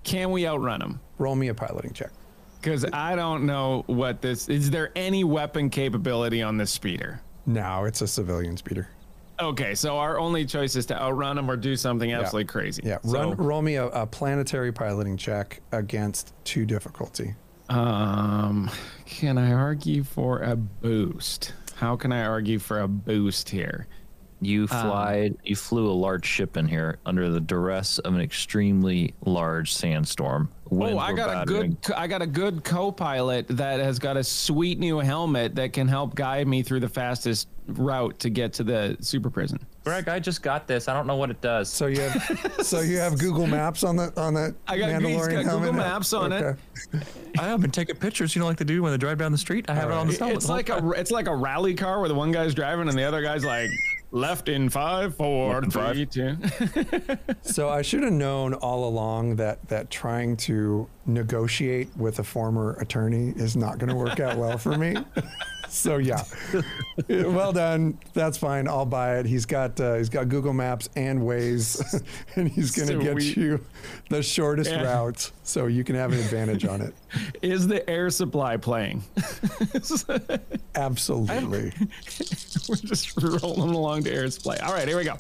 can 0.04 0.30
we 0.30 0.46
outrun 0.46 0.80
them? 0.80 1.00
Roll 1.18 1.34
me 1.36 1.48
a 1.48 1.54
piloting 1.54 1.92
check. 1.92 2.10
Because 2.60 2.84
I 2.92 3.14
don't 3.16 3.46
know 3.46 3.84
what 3.86 4.20
this 4.20 4.48
is. 4.48 4.70
There 4.70 4.90
any 4.96 5.24
weapon 5.24 5.70
capability 5.70 6.42
on 6.42 6.56
this 6.56 6.70
speeder? 6.70 7.20
No, 7.46 7.84
it's 7.84 8.02
a 8.02 8.06
civilian 8.06 8.56
speeder. 8.56 8.88
Okay, 9.40 9.74
so 9.76 9.98
our 9.98 10.18
only 10.18 10.44
choice 10.44 10.74
is 10.74 10.84
to 10.86 11.00
outrun 11.00 11.36
them 11.36 11.48
or 11.48 11.56
do 11.56 11.76
something 11.76 12.12
absolutely 12.12 12.46
crazy. 12.46 12.82
Yeah, 12.84 12.98
So, 13.04 13.12
run, 13.12 13.36
roll 13.36 13.62
me 13.62 13.76
a, 13.76 13.86
a 13.86 14.06
planetary 14.06 14.72
piloting 14.72 15.16
check 15.16 15.60
against 15.70 16.34
two 16.44 16.66
difficulty. 16.66 17.34
Um, 17.68 18.68
can 19.04 19.38
I 19.38 19.52
argue 19.52 20.02
for 20.02 20.40
a 20.40 20.56
boost? 20.56 21.52
How 21.76 21.94
can 21.94 22.10
I 22.10 22.24
argue 22.24 22.58
for 22.58 22.80
a 22.80 22.88
boost 22.88 23.48
here? 23.50 23.86
You 24.40 24.62
Um, 24.62 24.68
fly. 24.68 25.30
you 25.42 25.56
flew 25.56 25.90
a 25.90 25.92
large 25.92 26.24
ship 26.24 26.56
in 26.56 26.68
here 26.68 26.98
under 27.04 27.28
the 27.28 27.40
duress 27.40 27.98
of 27.98 28.14
an 28.14 28.20
extremely 28.20 29.14
large 29.24 29.72
sandstorm. 29.74 30.48
Winds 30.70 30.94
oh, 30.96 30.98
I 30.98 31.12
got 31.12 31.28
battering. 31.28 31.58
a 31.62 31.68
good, 31.68 31.82
co- 31.82 31.94
I 31.96 32.06
got 32.06 32.22
a 32.22 32.26
good 32.26 32.62
co-pilot 32.62 33.46
that 33.48 33.80
has 33.80 33.98
got 33.98 34.16
a 34.16 34.22
sweet 34.22 34.78
new 34.78 34.98
helmet 34.98 35.54
that 35.56 35.72
can 35.72 35.88
help 35.88 36.14
guide 36.14 36.46
me 36.46 36.62
through 36.62 36.80
the 36.80 36.88
fastest 36.88 37.48
route 37.68 38.18
to 38.20 38.28
get 38.30 38.52
to 38.54 38.64
the 38.64 38.96
super 39.00 39.30
prison. 39.30 39.58
Greg, 39.84 40.08
I 40.08 40.18
just 40.20 40.42
got 40.42 40.66
this. 40.66 40.86
I 40.86 40.92
don't 40.92 41.06
know 41.06 41.16
what 41.16 41.30
it 41.30 41.40
does. 41.40 41.70
So 41.70 41.86
you 41.86 42.00
have 42.02 42.56
so 42.62 42.80
you 42.80 42.98
have 42.98 43.18
Google 43.18 43.46
Maps 43.46 43.82
on 43.82 43.96
the 43.96 44.12
on 44.20 44.34
that 44.34 44.54
I 44.68 44.76
got- 44.78 44.90
he's 44.90 44.98
Mandalorian 45.00 45.44
got 45.46 45.58
Google? 45.58 45.72
Maps 45.72 46.12
on 46.12 46.32
it. 46.32 46.56
I 47.38 47.42
have 47.42 47.60
been 47.62 47.70
taking 47.70 47.96
pictures. 47.96 48.36
You 48.36 48.40
know, 48.40 48.46
like 48.46 48.58
they 48.58 48.64
do 48.66 48.82
when 48.82 48.92
they 48.92 48.98
drive 48.98 49.18
down 49.18 49.32
the 49.32 49.38
street. 49.38 49.68
I 49.70 49.74
have 49.74 49.90
it 49.90 49.94
on 49.94 50.06
the 50.08 50.14
helmet. 50.16 50.36
It's 50.36 50.48
like 50.48 50.66
time. 50.66 50.84
a, 50.84 50.90
it's 50.92 51.10
like 51.10 51.26
a 51.28 51.34
rally 51.34 51.74
car 51.74 52.00
where 52.00 52.08
the 52.08 52.14
one 52.14 52.30
guy's 52.30 52.54
driving 52.54 52.88
and 52.88 52.96
the 52.98 53.04
other 53.04 53.22
guy's 53.22 53.44
like 53.44 53.70
left 54.10 54.48
in 54.48 54.68
five, 54.70 55.14
four, 55.16 55.54
Left 55.60 55.64
in 55.64 55.70
five. 55.70 56.10
two. 56.10 56.36
So 57.42 57.68
I 57.68 57.82
should 57.82 58.02
have 58.02 58.12
known 58.12 58.54
all 58.54 58.86
along 58.88 59.36
that 59.36 59.66
that 59.68 59.90
trying 59.90 60.36
to 60.38 60.88
negotiate 61.06 61.88
with 61.96 62.18
a 62.18 62.24
former 62.24 62.74
attorney 62.74 63.32
is 63.36 63.56
not 63.56 63.78
going 63.78 63.88
to 63.88 63.96
work 63.96 64.20
out 64.20 64.36
well 64.36 64.58
for 64.58 64.76
me. 64.76 64.96
so 65.68 65.96
yeah, 65.96 66.22
well 67.08 67.52
done. 67.52 67.98
That's 68.12 68.36
fine. 68.38 68.68
I'll 68.68 68.84
buy 68.86 69.18
it. 69.18 69.26
He's 69.26 69.46
got 69.46 69.80
uh, 69.80 69.94
he's 69.94 70.08
got 70.10 70.28
Google 70.28 70.52
Maps 70.52 70.88
and 70.96 71.20
Waze, 71.22 72.02
and 72.36 72.48
he's 72.48 72.72
going 72.76 72.88
to 72.98 73.02
get 73.04 73.14
Sweet. 73.14 73.36
you 73.36 73.64
the 74.10 74.22
shortest 74.22 74.70
Yeah. 74.70 74.82
route, 74.82 75.30
so 75.42 75.66
you 75.66 75.84
can 75.84 75.96
have 75.96 76.12
an 76.12 76.18
advantage 76.18 76.64
on 76.66 76.80
it. 76.82 76.94
Is 77.42 77.66
the 77.66 77.88
air 77.88 78.10
supply 78.10 78.56
playing? 78.56 79.02
Absolutely. 80.74 81.72
We're 82.68 82.76
just 82.76 83.20
rolling 83.20 83.74
along 83.74 84.04
to 84.04 84.12
air 84.12 84.30
supply. 84.30 84.56
All 84.58 84.72
right, 84.72 84.86
here 84.86 84.96
we 84.96 85.04
go. 85.04 85.16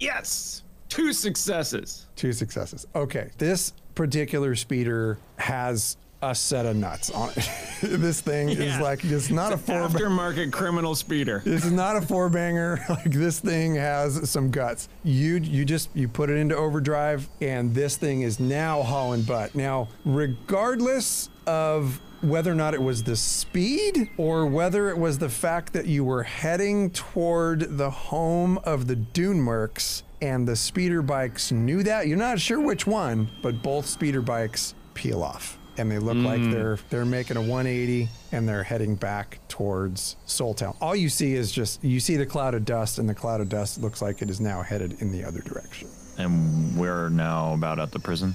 Yes, 0.00 0.62
two 0.88 1.12
successes. 1.12 2.06
Two 2.16 2.32
successes. 2.32 2.86
Okay, 2.94 3.30
this 3.38 3.72
particular 3.94 4.54
speeder 4.54 5.18
has 5.36 5.96
a 6.22 6.34
set 6.34 6.64
of 6.66 6.76
nuts 6.76 7.10
on 7.10 7.30
it. 7.30 7.48
this 7.82 8.20
thing 8.20 8.48
is 8.48 8.78
like 8.78 9.04
it's 9.04 9.28
not 9.28 9.52
a 9.52 9.58
four. 9.58 9.88
Aftermarket 9.88 10.52
criminal 10.52 10.94
speeder. 10.94 11.42
This 11.52 11.64
is 11.64 11.72
not 11.72 11.96
a 11.96 12.00
four 12.00 12.30
banger. 12.30 12.78
Like 12.92 13.10
this 13.10 13.40
thing 13.40 13.74
has 13.74 14.30
some 14.30 14.50
guts. 14.50 14.88
You 15.02 15.36
you 15.36 15.64
just 15.64 15.88
you 15.94 16.08
put 16.08 16.30
it 16.30 16.36
into 16.36 16.54
overdrive, 16.54 17.28
and 17.40 17.74
this 17.74 17.96
thing 17.96 18.22
is 18.22 18.38
now 18.38 18.82
hauling 18.82 19.22
butt. 19.22 19.54
Now, 19.54 19.88
regardless 20.04 21.30
of 21.46 22.00
whether 22.20 22.52
or 22.52 22.54
not 22.54 22.74
it 22.74 22.82
was 22.82 23.02
the 23.02 23.16
speed 23.16 24.10
or 24.16 24.46
whether 24.46 24.90
it 24.90 24.98
was 24.98 25.18
the 25.18 25.28
fact 25.28 25.72
that 25.72 25.86
you 25.86 26.04
were 26.04 26.22
heading 26.22 26.90
toward 26.90 27.78
the 27.78 27.90
home 27.90 28.58
of 28.58 28.86
the 28.86 28.94
Dune 28.94 29.38
Mercs 29.38 30.02
and 30.20 30.46
the 30.46 30.54
speeder 30.54 31.02
bikes 31.02 31.50
knew 31.50 31.82
that, 31.82 32.06
you're 32.06 32.16
not 32.16 32.38
sure 32.38 32.60
which 32.60 32.86
one, 32.86 33.28
but 33.42 33.62
both 33.62 33.86
speeder 33.86 34.22
bikes 34.22 34.74
peel 34.94 35.22
off 35.22 35.58
and 35.78 35.90
they 35.90 35.98
look 35.98 36.16
like 36.16 36.40
they're 36.50 36.78
they're 36.90 37.04
making 37.04 37.36
a 37.36 37.40
180 37.40 38.08
and 38.32 38.48
they're 38.48 38.62
heading 38.62 38.94
back 38.94 39.38
towards 39.48 40.16
Soul 40.26 40.54
Town. 40.54 40.74
All 40.80 40.94
you 40.96 41.08
see 41.08 41.34
is 41.34 41.50
just 41.52 41.82
you 41.84 42.00
see 42.00 42.16
the 42.16 42.26
cloud 42.26 42.54
of 42.54 42.64
dust, 42.64 42.98
and 42.98 43.08
the 43.08 43.14
cloud 43.14 43.40
of 43.40 43.48
dust 43.48 43.80
looks 43.80 44.02
like 44.02 44.22
it 44.22 44.30
is 44.30 44.40
now 44.40 44.62
headed 44.62 45.00
in 45.00 45.10
the 45.12 45.24
other 45.24 45.40
direction. 45.40 45.88
and 46.18 46.76
we're 46.76 47.08
now 47.08 47.54
about 47.54 47.78
at 47.78 47.90
the 47.92 47.98
prison. 47.98 48.34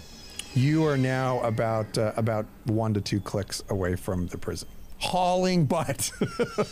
You 0.56 0.86
are 0.86 0.98
now 0.98 1.40
about 1.42 1.98
uh, 1.98 2.14
about 2.18 2.46
one 2.66 2.94
to 2.96 3.02
two 3.02 3.20
clicks 3.20 3.62
away 3.70 3.96
from 3.96 4.28
the 4.28 4.38
prison. 4.40 4.68
hauling 5.00 5.66
butt, 5.68 6.10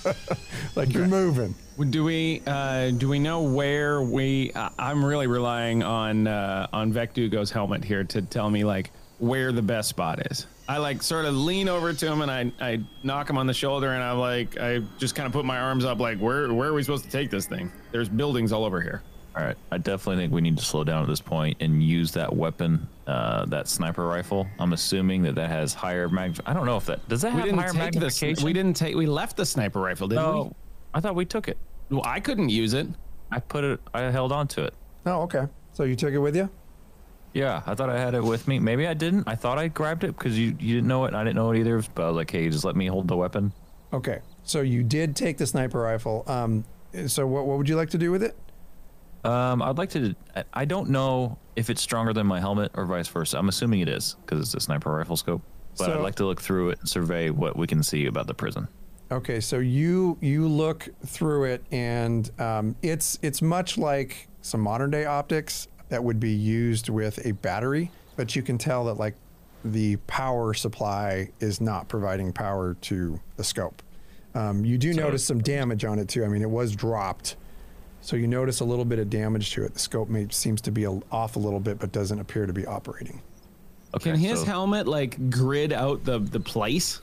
like 0.76 0.92
you're 0.94 1.08
moving. 1.08 1.54
Do 1.92 2.04
we 2.04 2.42
uh, 2.48 2.90
do 2.92 3.08
we 3.10 3.20
know 3.20 3.44
where 3.44 4.02
we? 4.02 4.52
Uh, 4.54 4.70
I'm 4.80 5.04
really 5.06 5.28
relying 5.28 5.84
on 5.84 6.26
uh, 6.28 6.68
on 6.74 6.92
Vec 6.94 7.14
Dugo's 7.14 7.52
helmet 7.52 7.84
here 7.84 8.04
to 8.06 8.22
tell 8.24 8.50
me 8.50 8.64
like 8.64 8.92
where 9.20 9.52
the 9.52 9.62
best 9.62 9.90
spot 9.90 10.32
is. 10.32 10.48
I 10.68 10.78
like 10.78 11.04
sort 11.04 11.26
of 11.26 11.36
lean 11.36 11.70
over 11.70 11.94
to 11.94 12.12
him 12.12 12.22
and 12.22 12.32
I, 12.32 12.52
I 12.60 12.82
knock 13.04 13.30
him 13.30 13.38
on 13.38 13.46
the 13.46 13.54
shoulder 13.54 13.92
and 13.92 14.04
I'm 14.04 14.18
like 14.18 14.58
I 14.60 14.80
just 14.98 15.14
kind 15.16 15.28
of 15.28 15.34
put 15.34 15.46
my 15.46 15.60
arms 15.60 15.86
up 15.86 16.00
like 16.00 16.18
where 16.18 16.52
where 16.54 16.70
are 16.70 16.74
we 16.74 16.82
supposed 16.82 17.06
to 17.06 17.12
take 17.12 17.30
this 17.30 17.46
thing? 17.46 17.72
There's 17.92 18.10
buildings 18.10 18.52
all 18.52 18.66
over 18.66 18.82
here. 18.82 19.04
All 19.38 19.44
right, 19.44 19.58
I 19.70 19.78
definitely 19.78 20.24
think 20.24 20.32
we 20.34 20.40
need 20.40 20.58
to 20.58 20.64
slow 20.64 20.86
down 20.86 21.04
at 21.04 21.10
this 21.10 21.20
point 21.20 21.58
and 21.60 21.84
use 21.84 22.14
that 22.14 22.34
weapon, 22.34 22.88
uh, 23.06 23.46
that 23.48 23.68
sniper 23.68 24.08
rifle. 24.08 24.48
I'm 24.60 24.72
assuming 24.72 25.24
that 25.24 25.36
that 25.36 25.50
has 25.50 25.74
higher 25.74 26.08
mag. 26.08 26.38
I 26.46 26.54
don't 26.54 26.66
know 26.66 26.78
if 26.78 26.86
that 26.86 27.06
does 27.10 27.22
that 27.24 27.34
We 27.34 27.40
have 27.40 27.46
didn't 27.50 27.60
higher 27.60 27.68
take 27.74 27.92
this. 27.92 28.22
magnification. 28.22 28.46
We 28.46 28.54
didn't 28.54 28.76
take. 28.78 28.96
We 28.96 29.08
left 29.08 29.36
the 29.36 29.46
sniper 29.46 29.82
rifle, 29.82 30.08
didn't 30.08 30.24
No, 30.24 30.56
I 30.94 31.02
thought 31.02 31.16
we 31.16 31.26
took 31.26 31.50
it. 31.50 31.58
Well, 31.90 32.02
I 32.06 32.22
couldn't 32.22 32.48
use 32.48 32.74
it. 32.74 32.88
I 33.30 33.40
put 33.42 33.66
it. 33.66 33.82
I 33.94 34.04
held 34.04 34.32
on 34.32 34.48
to 34.50 34.64
it. 34.64 34.74
Oh, 35.06 35.24
okay. 35.24 35.48
So 35.74 35.84
you 35.84 35.98
took 35.98 36.14
it 36.14 36.20
with 36.20 36.36
you? 36.38 36.50
Yeah, 37.36 37.62
I 37.66 37.76
thought 37.76 37.90
I 37.90 38.00
had 38.00 38.14
it 38.16 38.24
with 38.24 38.48
me. 38.48 38.60
Maybe 38.60 38.88
I 38.88 38.94
didn't. 38.94 39.28
I 39.28 39.36
thought 39.36 39.58
I 39.60 39.68
grabbed 39.68 40.06
it 40.06 40.18
because 40.18 40.40
you, 40.40 40.56
you 40.58 40.76
didn't 40.76 40.88
know 40.88 41.04
it 41.04 41.10
and 41.10 41.18
I 41.18 41.24
didn't 41.26 41.36
know 41.36 41.52
it 41.52 41.60
either. 41.60 41.84
But 41.94 42.04
I 42.06 42.08
was 42.08 42.16
like, 42.16 42.32
hey, 42.32 42.50
just 42.50 42.64
let 42.64 42.78
me 42.78 42.88
hold 42.88 43.10
the 43.10 43.18
weapon. 43.18 43.52
Okay. 43.92 44.22
So 44.44 44.62
you 44.62 44.84
did 44.84 45.18
take 45.18 45.38
the 45.38 45.46
sniper 45.46 45.82
rifle. 45.82 46.24
Um, 46.28 46.64
so 47.08 47.28
what, 47.28 47.46
what 47.46 47.58
would 47.58 47.68
you 47.68 47.76
like 47.76 47.90
to 47.90 47.98
do 47.98 48.10
with 48.10 48.24
it? 48.24 48.38
Um, 49.26 49.62
I'd 49.62 49.78
like 49.78 49.90
to. 49.92 50.16
I- 50.36 50.44
I 50.54 50.66
don't 50.66 50.90
know 50.92 51.38
if 51.58 51.70
it's 51.70 51.82
stronger 51.82 52.14
than 52.14 52.26
my 52.26 52.40
helmet 52.40 52.72
or 52.74 52.86
vice 52.86 53.10
versa. 53.10 53.38
I'm 53.38 53.50
assuming 53.50 53.82
it 53.82 53.90
is 53.90 54.16
because 54.26 54.40
it's 54.40 54.54
a 54.54 54.60
sniper 54.62 54.92
rifle 54.96 55.18
scope. 55.18 55.42
But 55.78 55.86
So- 55.88 55.94
I'd 55.94 56.04
like 56.04 56.16
to 56.16 56.26
look 56.26 56.40
through 56.42 56.70
it 56.70 56.80
and 56.80 56.88
survey 56.88 57.32
what 57.32 57.58
we 57.58 57.68
can 57.68 57.84
see 57.84 58.06
about 58.06 58.28
the 58.28 58.34
prison. 58.34 58.70
Okay, 59.12 59.40
so 59.42 59.60
you 59.60 60.18
you 60.22 60.48
look 60.48 60.88
through 61.06 61.44
it, 61.46 61.64
and 61.72 62.32
um, 62.40 62.76
it's 62.82 63.20
it's 63.22 63.42
much 63.42 63.78
like 63.78 64.30
some 64.42 64.62
modern 64.62 64.90
day 64.90 65.06
optics 65.06 65.68
that 65.90 66.04
would 66.04 66.20
be 66.20 66.32
used 66.32 66.90
with 66.90 67.26
a 67.26 67.32
battery, 67.34 67.92
but 68.16 68.36
you 68.36 68.42
can 68.42 68.58
tell 68.58 68.86
that 68.86 68.96
like 68.96 69.16
the 69.64 69.96
power 70.08 70.54
supply 70.54 71.30
is 71.40 71.60
not 71.62 71.88
providing 71.88 72.32
power 72.34 72.76
to 72.82 73.20
the 73.38 73.44
scope. 73.44 73.82
Um, 74.34 74.66
you 74.66 74.78
do 74.78 74.94
So- 74.94 75.02
notice 75.02 75.24
some 75.26 75.40
damage 75.42 75.86
on 75.86 75.98
it 76.00 76.10
too. 76.10 76.24
I 76.26 76.28
mean, 76.28 76.42
it 76.42 76.50
was 76.50 76.76
dropped, 76.76 77.36
so 78.02 78.16
you 78.16 78.28
notice 78.28 78.60
a 78.60 78.66
little 78.66 78.86
bit 78.86 79.00
of 79.00 79.10
damage 79.10 79.52
to 79.54 79.64
it. 79.64 79.74
The 79.74 79.80
scope 79.80 80.10
may, 80.10 80.28
seems 80.30 80.62
to 80.62 80.72
be 80.72 80.84
a, 80.84 80.92
off 81.12 81.36
a 81.36 81.40
little 81.40 81.60
bit, 81.60 81.80
but 81.80 81.92
doesn't 81.92 82.20
appear 82.20 82.46
to 82.46 82.54
be 82.54 82.66
operating. 82.66 83.22
Okay. 83.96 84.12
Can 84.12 84.20
his 84.20 84.40
so- 84.42 84.46
helmet 84.46 84.88
like 84.88 85.30
grid 85.30 85.72
out 85.72 86.04
the 86.04 86.20
the 86.20 86.40
place? 86.40 87.00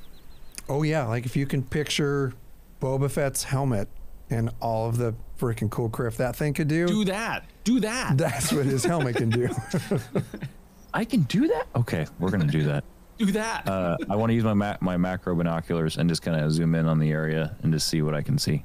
Oh 0.68 0.82
yeah, 0.82 1.06
like 1.06 1.24
if 1.26 1.34
you 1.36 1.46
can 1.46 1.62
picture 1.62 2.34
Boba 2.80 3.10
Fett's 3.10 3.44
helmet 3.44 3.88
and 4.32 4.50
all 4.60 4.88
of 4.88 4.96
the 4.96 5.14
freaking 5.38 5.70
cool 5.70 5.88
crap 5.88 6.14
that 6.14 6.34
thing 6.36 6.54
could 6.54 6.68
do. 6.68 6.86
Do 6.86 7.04
that. 7.06 7.44
Do 7.64 7.80
that. 7.80 8.16
That's 8.18 8.52
what 8.52 8.66
his 8.66 8.84
helmet 8.84 9.16
can 9.16 9.30
do. 9.30 9.48
I 10.94 11.04
can 11.04 11.22
do 11.22 11.48
that. 11.48 11.66
Okay, 11.76 12.06
we're 12.18 12.30
gonna 12.30 12.46
do 12.46 12.64
that. 12.64 12.84
Do 13.18 13.30
that. 13.32 13.68
Uh, 13.68 13.96
I 14.10 14.16
want 14.16 14.30
to 14.30 14.34
use 14.34 14.42
my 14.42 14.54
ma- 14.54 14.78
my 14.80 14.96
macro 14.96 15.36
binoculars 15.36 15.96
and 15.96 16.08
just 16.08 16.22
kind 16.22 16.40
of 16.42 16.50
zoom 16.50 16.74
in 16.74 16.86
on 16.86 16.98
the 16.98 17.10
area 17.12 17.54
and 17.62 17.72
just 17.72 17.86
see 17.86 18.02
what 18.02 18.14
I 18.14 18.22
can 18.22 18.36
see. 18.36 18.64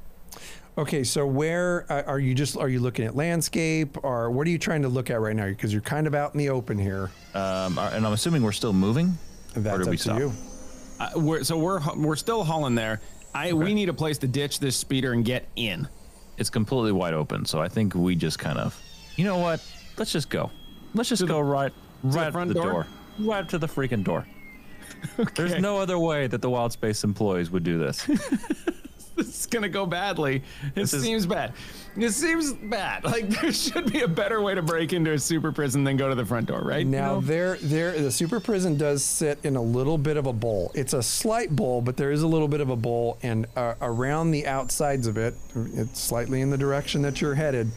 okay, 0.76 1.04
so 1.04 1.26
where 1.26 1.84
uh, 1.92 2.02
are 2.06 2.18
you? 2.18 2.34
Just 2.34 2.56
are 2.56 2.68
you 2.68 2.80
looking 2.80 3.04
at 3.04 3.14
landscape, 3.14 4.02
or 4.02 4.30
what 4.32 4.46
are 4.48 4.50
you 4.50 4.58
trying 4.58 4.82
to 4.82 4.88
look 4.88 5.10
at 5.10 5.20
right 5.20 5.36
now? 5.36 5.46
Because 5.46 5.72
you're 5.72 5.82
kind 5.82 6.06
of 6.08 6.14
out 6.14 6.34
in 6.34 6.38
the 6.38 6.48
open 6.48 6.76
here. 6.78 7.10
Um, 7.34 7.78
and 7.78 8.04
I'm 8.04 8.12
assuming 8.14 8.42
we're 8.42 8.50
still 8.52 8.72
moving. 8.72 9.16
And 9.54 9.64
Or 9.66 9.78
that's 9.78 9.78
did 9.78 9.86
we 9.86 9.92
up 9.92 9.96
to 9.98 10.02
stop? 10.02 10.18
you. 10.18 10.32
Uh, 10.98 11.10
we're, 11.20 11.44
so 11.44 11.56
we're 11.56 11.80
we're 11.94 12.16
still 12.16 12.42
hauling 12.42 12.74
there. 12.74 13.00
I 13.34 13.52
we 13.52 13.74
need 13.74 13.88
a 13.88 13.94
place 13.94 14.18
to 14.18 14.26
ditch 14.28 14.58
this 14.60 14.76
speeder 14.76 15.12
and 15.12 15.24
get 15.24 15.48
in. 15.56 15.88
It's 16.36 16.50
completely 16.50 16.92
wide 16.92 17.14
open, 17.14 17.44
so 17.44 17.60
I 17.60 17.68
think 17.68 17.94
we 17.94 18.14
just 18.14 18.38
kind 18.38 18.58
of, 18.58 18.80
you 19.16 19.24
know 19.24 19.38
what? 19.38 19.60
Let's 19.96 20.12
just 20.12 20.30
go. 20.30 20.50
Let's 20.94 21.08
just 21.08 21.20
To 21.20 21.26
go 21.26 21.40
right 21.40 21.72
the 22.04 22.18
right 22.18 22.32
front 22.32 22.48
to 22.50 22.54
the 22.54 22.60
door? 22.60 22.70
door. 22.72 22.86
right 23.18 23.48
to 23.48 23.58
the 23.58 23.66
freaking 23.66 24.04
door. 24.04 24.26
There's 25.34 25.60
no 25.60 25.78
other 25.78 25.98
way 25.98 26.26
that 26.28 26.40
the 26.42 26.48
Wild 26.50 26.72
Space 26.72 27.04
employees 27.04 27.50
would 27.50 27.64
do 27.64 27.78
this. 27.78 28.08
This 29.28 29.40
is 29.40 29.46
gonna 29.46 29.68
go 29.68 29.84
badly. 29.84 30.36
It 30.36 30.74
This 30.74 30.94
is- 30.94 31.02
seems 31.02 31.26
bad. 31.26 31.52
It 31.96 32.10
seems 32.12 32.52
bad. 32.52 33.04
Like 33.08 33.28
there 33.28 33.52
should 33.52 33.92
be 33.92 34.00
a 34.02 34.08
better 34.08 34.40
way 34.40 34.54
to 34.54 34.62
break 34.62 34.92
into 34.92 35.12
a 35.12 35.18
super 35.18 35.50
prison 35.52 35.82
than 35.84 35.96
go 35.96 36.08
to 36.08 36.14
the 36.14 36.24
front 36.24 36.46
door, 36.46 36.60
right? 36.62 36.86
Now 36.86 37.14
No? 37.14 37.20
there, 37.20 37.56
there, 37.56 37.98
the 38.00 38.10
super 38.12 38.38
prison 38.40 38.76
does 38.76 39.02
sit 39.02 39.38
in 39.44 39.56
a 39.56 39.62
little 39.62 39.98
bit 39.98 40.16
of 40.16 40.26
a 40.26 40.32
bowl. 40.32 40.70
It's 40.74 40.92
a 40.92 41.02
slight 41.02 41.54
bowl, 41.54 41.80
but 41.82 41.96
there 41.96 42.12
is 42.12 42.22
a 42.22 42.26
little 42.28 42.48
bit 42.48 42.60
of 42.60 42.70
a 42.70 42.76
bowl, 42.76 43.18
and 43.22 43.46
uh, 43.56 43.74
around 43.82 44.30
the 44.30 44.46
outsides 44.46 45.06
of 45.06 45.16
it, 45.18 45.34
it's 45.74 46.00
slightly 46.00 46.40
in 46.40 46.50
the 46.50 46.58
direction 46.58 47.02
that 47.02 47.20
you're 47.20 47.34
headed. 47.34 47.70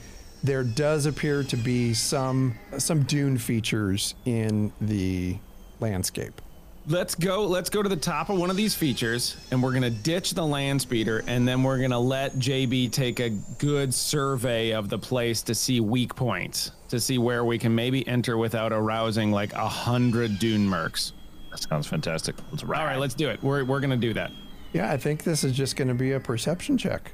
There 0.43 0.63
does 0.63 1.05
appear 1.05 1.43
to 1.43 1.57
be 1.57 1.93
some 1.93 2.55
some 2.77 3.03
dune 3.03 3.37
features 3.37 4.15
in 4.25 4.71
the 4.81 5.37
landscape. 5.79 6.41
Let's 6.87 7.13
go. 7.13 7.45
Let's 7.45 7.69
go 7.69 7.83
to 7.83 7.89
the 7.89 7.95
top 7.95 8.29
of 8.29 8.39
one 8.39 8.49
of 8.49 8.55
these 8.55 8.73
features, 8.73 9.37
and 9.51 9.61
we're 9.61 9.71
gonna 9.71 9.91
ditch 9.91 10.31
the 10.31 10.45
land 10.45 10.81
speeder, 10.81 11.23
and 11.27 11.47
then 11.47 11.61
we're 11.61 11.79
gonna 11.79 11.99
let 11.99 12.37
JB 12.39 12.91
take 12.91 13.19
a 13.19 13.29
good 13.29 13.93
survey 13.93 14.71
of 14.71 14.89
the 14.89 14.97
place 14.97 15.43
to 15.43 15.53
see 15.53 15.79
weak 15.79 16.15
points, 16.15 16.71
to 16.89 16.99
see 16.99 17.19
where 17.19 17.45
we 17.45 17.59
can 17.59 17.75
maybe 17.75 18.07
enter 18.07 18.35
without 18.35 18.73
arousing 18.73 19.31
like 19.31 19.53
a 19.53 19.67
hundred 19.67 20.39
dune 20.39 20.67
mercs. 20.67 21.11
that 21.51 21.61
sounds 21.61 21.85
fantastic. 21.85 22.35
Let's 22.49 22.63
ride. 22.63 22.79
All 22.79 22.85
right, 22.87 22.97
let's 22.99 23.13
do 23.13 23.29
it. 23.29 23.43
We're 23.43 23.63
we're 23.63 23.79
gonna 23.79 23.95
do 23.97 24.13
that. 24.15 24.31
Yeah, 24.73 24.91
I 24.91 24.97
think 24.97 25.23
this 25.23 25.43
is 25.43 25.51
just 25.51 25.75
going 25.75 25.89
to 25.89 25.93
be 25.93 26.13
a 26.13 26.19
perception 26.19 26.77
check. 26.77 27.11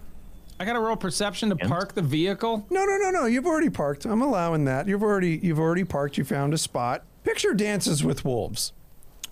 I 0.59 0.65
gotta 0.65 0.79
roll 0.79 0.95
perception 0.95 1.49
to 1.49 1.57
Int? 1.59 1.69
park 1.69 1.93
the 1.93 2.01
vehicle. 2.03 2.65
No, 2.69 2.85
no, 2.85 2.97
no, 2.97 3.09
no. 3.09 3.25
You've 3.25 3.45
already 3.47 3.69
parked. 3.69 4.05
I'm 4.05 4.21
allowing 4.21 4.65
that. 4.65 4.87
You've 4.87 5.03
already 5.03 5.39
you've 5.43 5.59
already 5.59 5.83
parked. 5.83 6.17
You 6.17 6.23
found 6.23 6.53
a 6.53 6.57
spot. 6.57 7.03
Picture 7.23 7.53
dances 7.53 8.03
with 8.03 8.23
wolves. 8.23 8.73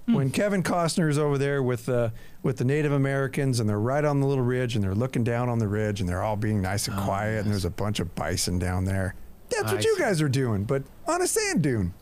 When 0.06 0.30
Kevin 0.30 0.62
Costner 0.62 1.10
is 1.10 1.18
over 1.18 1.38
there 1.38 1.64
with 1.64 1.88
the 1.88 2.12
with 2.44 2.58
the 2.58 2.64
Native 2.64 2.92
Americans 2.92 3.60
and 3.60 3.68
they're 3.68 3.80
right 3.80 4.06
on 4.06 4.20
the 4.20 4.28
little 4.28 4.44
ridge 4.44 4.76
and 4.76 4.84
they're 4.84 4.94
looking 4.94 5.24
down 5.24 5.50
on 5.50 5.58
the 5.58 5.68
ridge 5.68 6.00
and 6.00 6.08
they're 6.08 6.22
all 6.22 6.36
being 6.36 6.62
nice 6.62 6.88
and 6.88 6.96
quiet 6.98 7.44
and 7.44 7.52
there's 7.52 7.66
a 7.66 7.72
bunch 7.72 8.00
of 8.00 8.14
bison 8.14 8.60
down 8.60 8.86
there. 8.86 9.16
That's 9.50 9.72
what 9.72 9.84
you 9.84 9.96
see. 9.96 10.02
guys 10.02 10.22
are 10.22 10.30
doing, 10.30 10.64
but 10.64 10.84
on 11.08 11.22
a 11.22 11.28
sand 11.28 11.64
dune. 11.64 11.94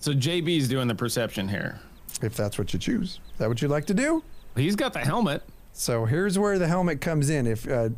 So 0.00 0.12
JB's 0.12 0.68
doing 0.68 0.86
the 0.88 0.94
perception 0.94 1.48
here. 1.48 1.80
If 2.22 2.36
that's 2.36 2.58
what 2.58 2.72
you 2.74 2.78
choose. 2.78 3.20
Is 3.32 3.38
that 3.38 3.48
what 3.48 3.62
you'd 3.62 3.70
like 3.70 3.86
to 3.86 3.94
do? 3.94 4.22
He's 4.56 4.76
got 4.76 4.92
the 4.92 4.98
helmet. 4.98 5.42
So 5.72 6.04
here's 6.04 6.38
where 6.38 6.58
the 6.58 6.68
helmet 6.68 7.00
comes 7.00 7.30
in. 7.30 7.46
If 7.46 7.66
uh, 7.66 7.90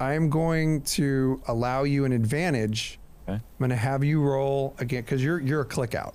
I'm 0.00 0.28
going 0.30 0.82
to 0.82 1.40
allow 1.46 1.84
you 1.84 2.04
an 2.04 2.12
advantage, 2.12 2.98
Okay. 3.28 3.34
I'm 3.34 3.58
going 3.58 3.70
to 3.70 3.76
have 3.76 4.02
you 4.02 4.22
roll 4.22 4.74
again 4.78 5.02
because 5.02 5.22
you're 5.22 5.38
you're 5.38 5.60
a 5.60 5.64
click 5.66 5.94
out. 5.94 6.14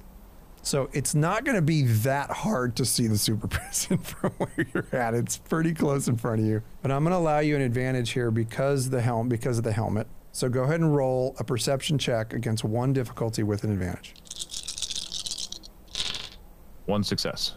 So 0.63 0.89
it's 0.93 1.13
not 1.13 1.43
going 1.43 1.57
to 1.57 1.61
be 1.61 1.83
that 1.83 2.31
hard 2.31 2.77
to 2.77 2.85
see 2.85 3.07
the 3.07 3.17
super 3.17 3.47
prison 3.49 3.97
from 3.97 4.31
where 4.37 4.67
you're 4.73 4.87
at. 4.93 5.13
It's 5.13 5.37
pretty 5.37 5.73
close 5.73 6.07
in 6.07 6.15
front 6.15 6.39
of 6.39 6.47
you. 6.47 6.63
But 6.81 6.91
I'm 6.91 7.03
going 7.03 7.11
to 7.11 7.17
allow 7.17 7.39
you 7.39 7.55
an 7.55 7.61
advantage 7.61 8.11
here 8.11 8.31
because 8.31 8.89
the 8.89 9.01
helm 9.01 9.27
because 9.27 9.57
of 9.57 9.65
the 9.65 9.73
helmet. 9.73 10.07
So 10.31 10.49
go 10.49 10.63
ahead 10.63 10.79
and 10.79 10.95
roll 10.95 11.35
a 11.37 11.43
perception 11.43 11.97
check 11.97 12.33
against 12.33 12.63
one 12.63 12.93
difficulty 12.93 13.43
with 13.43 13.65
an 13.65 13.71
advantage. 13.71 14.15
One 16.85 17.03
success. 17.03 17.55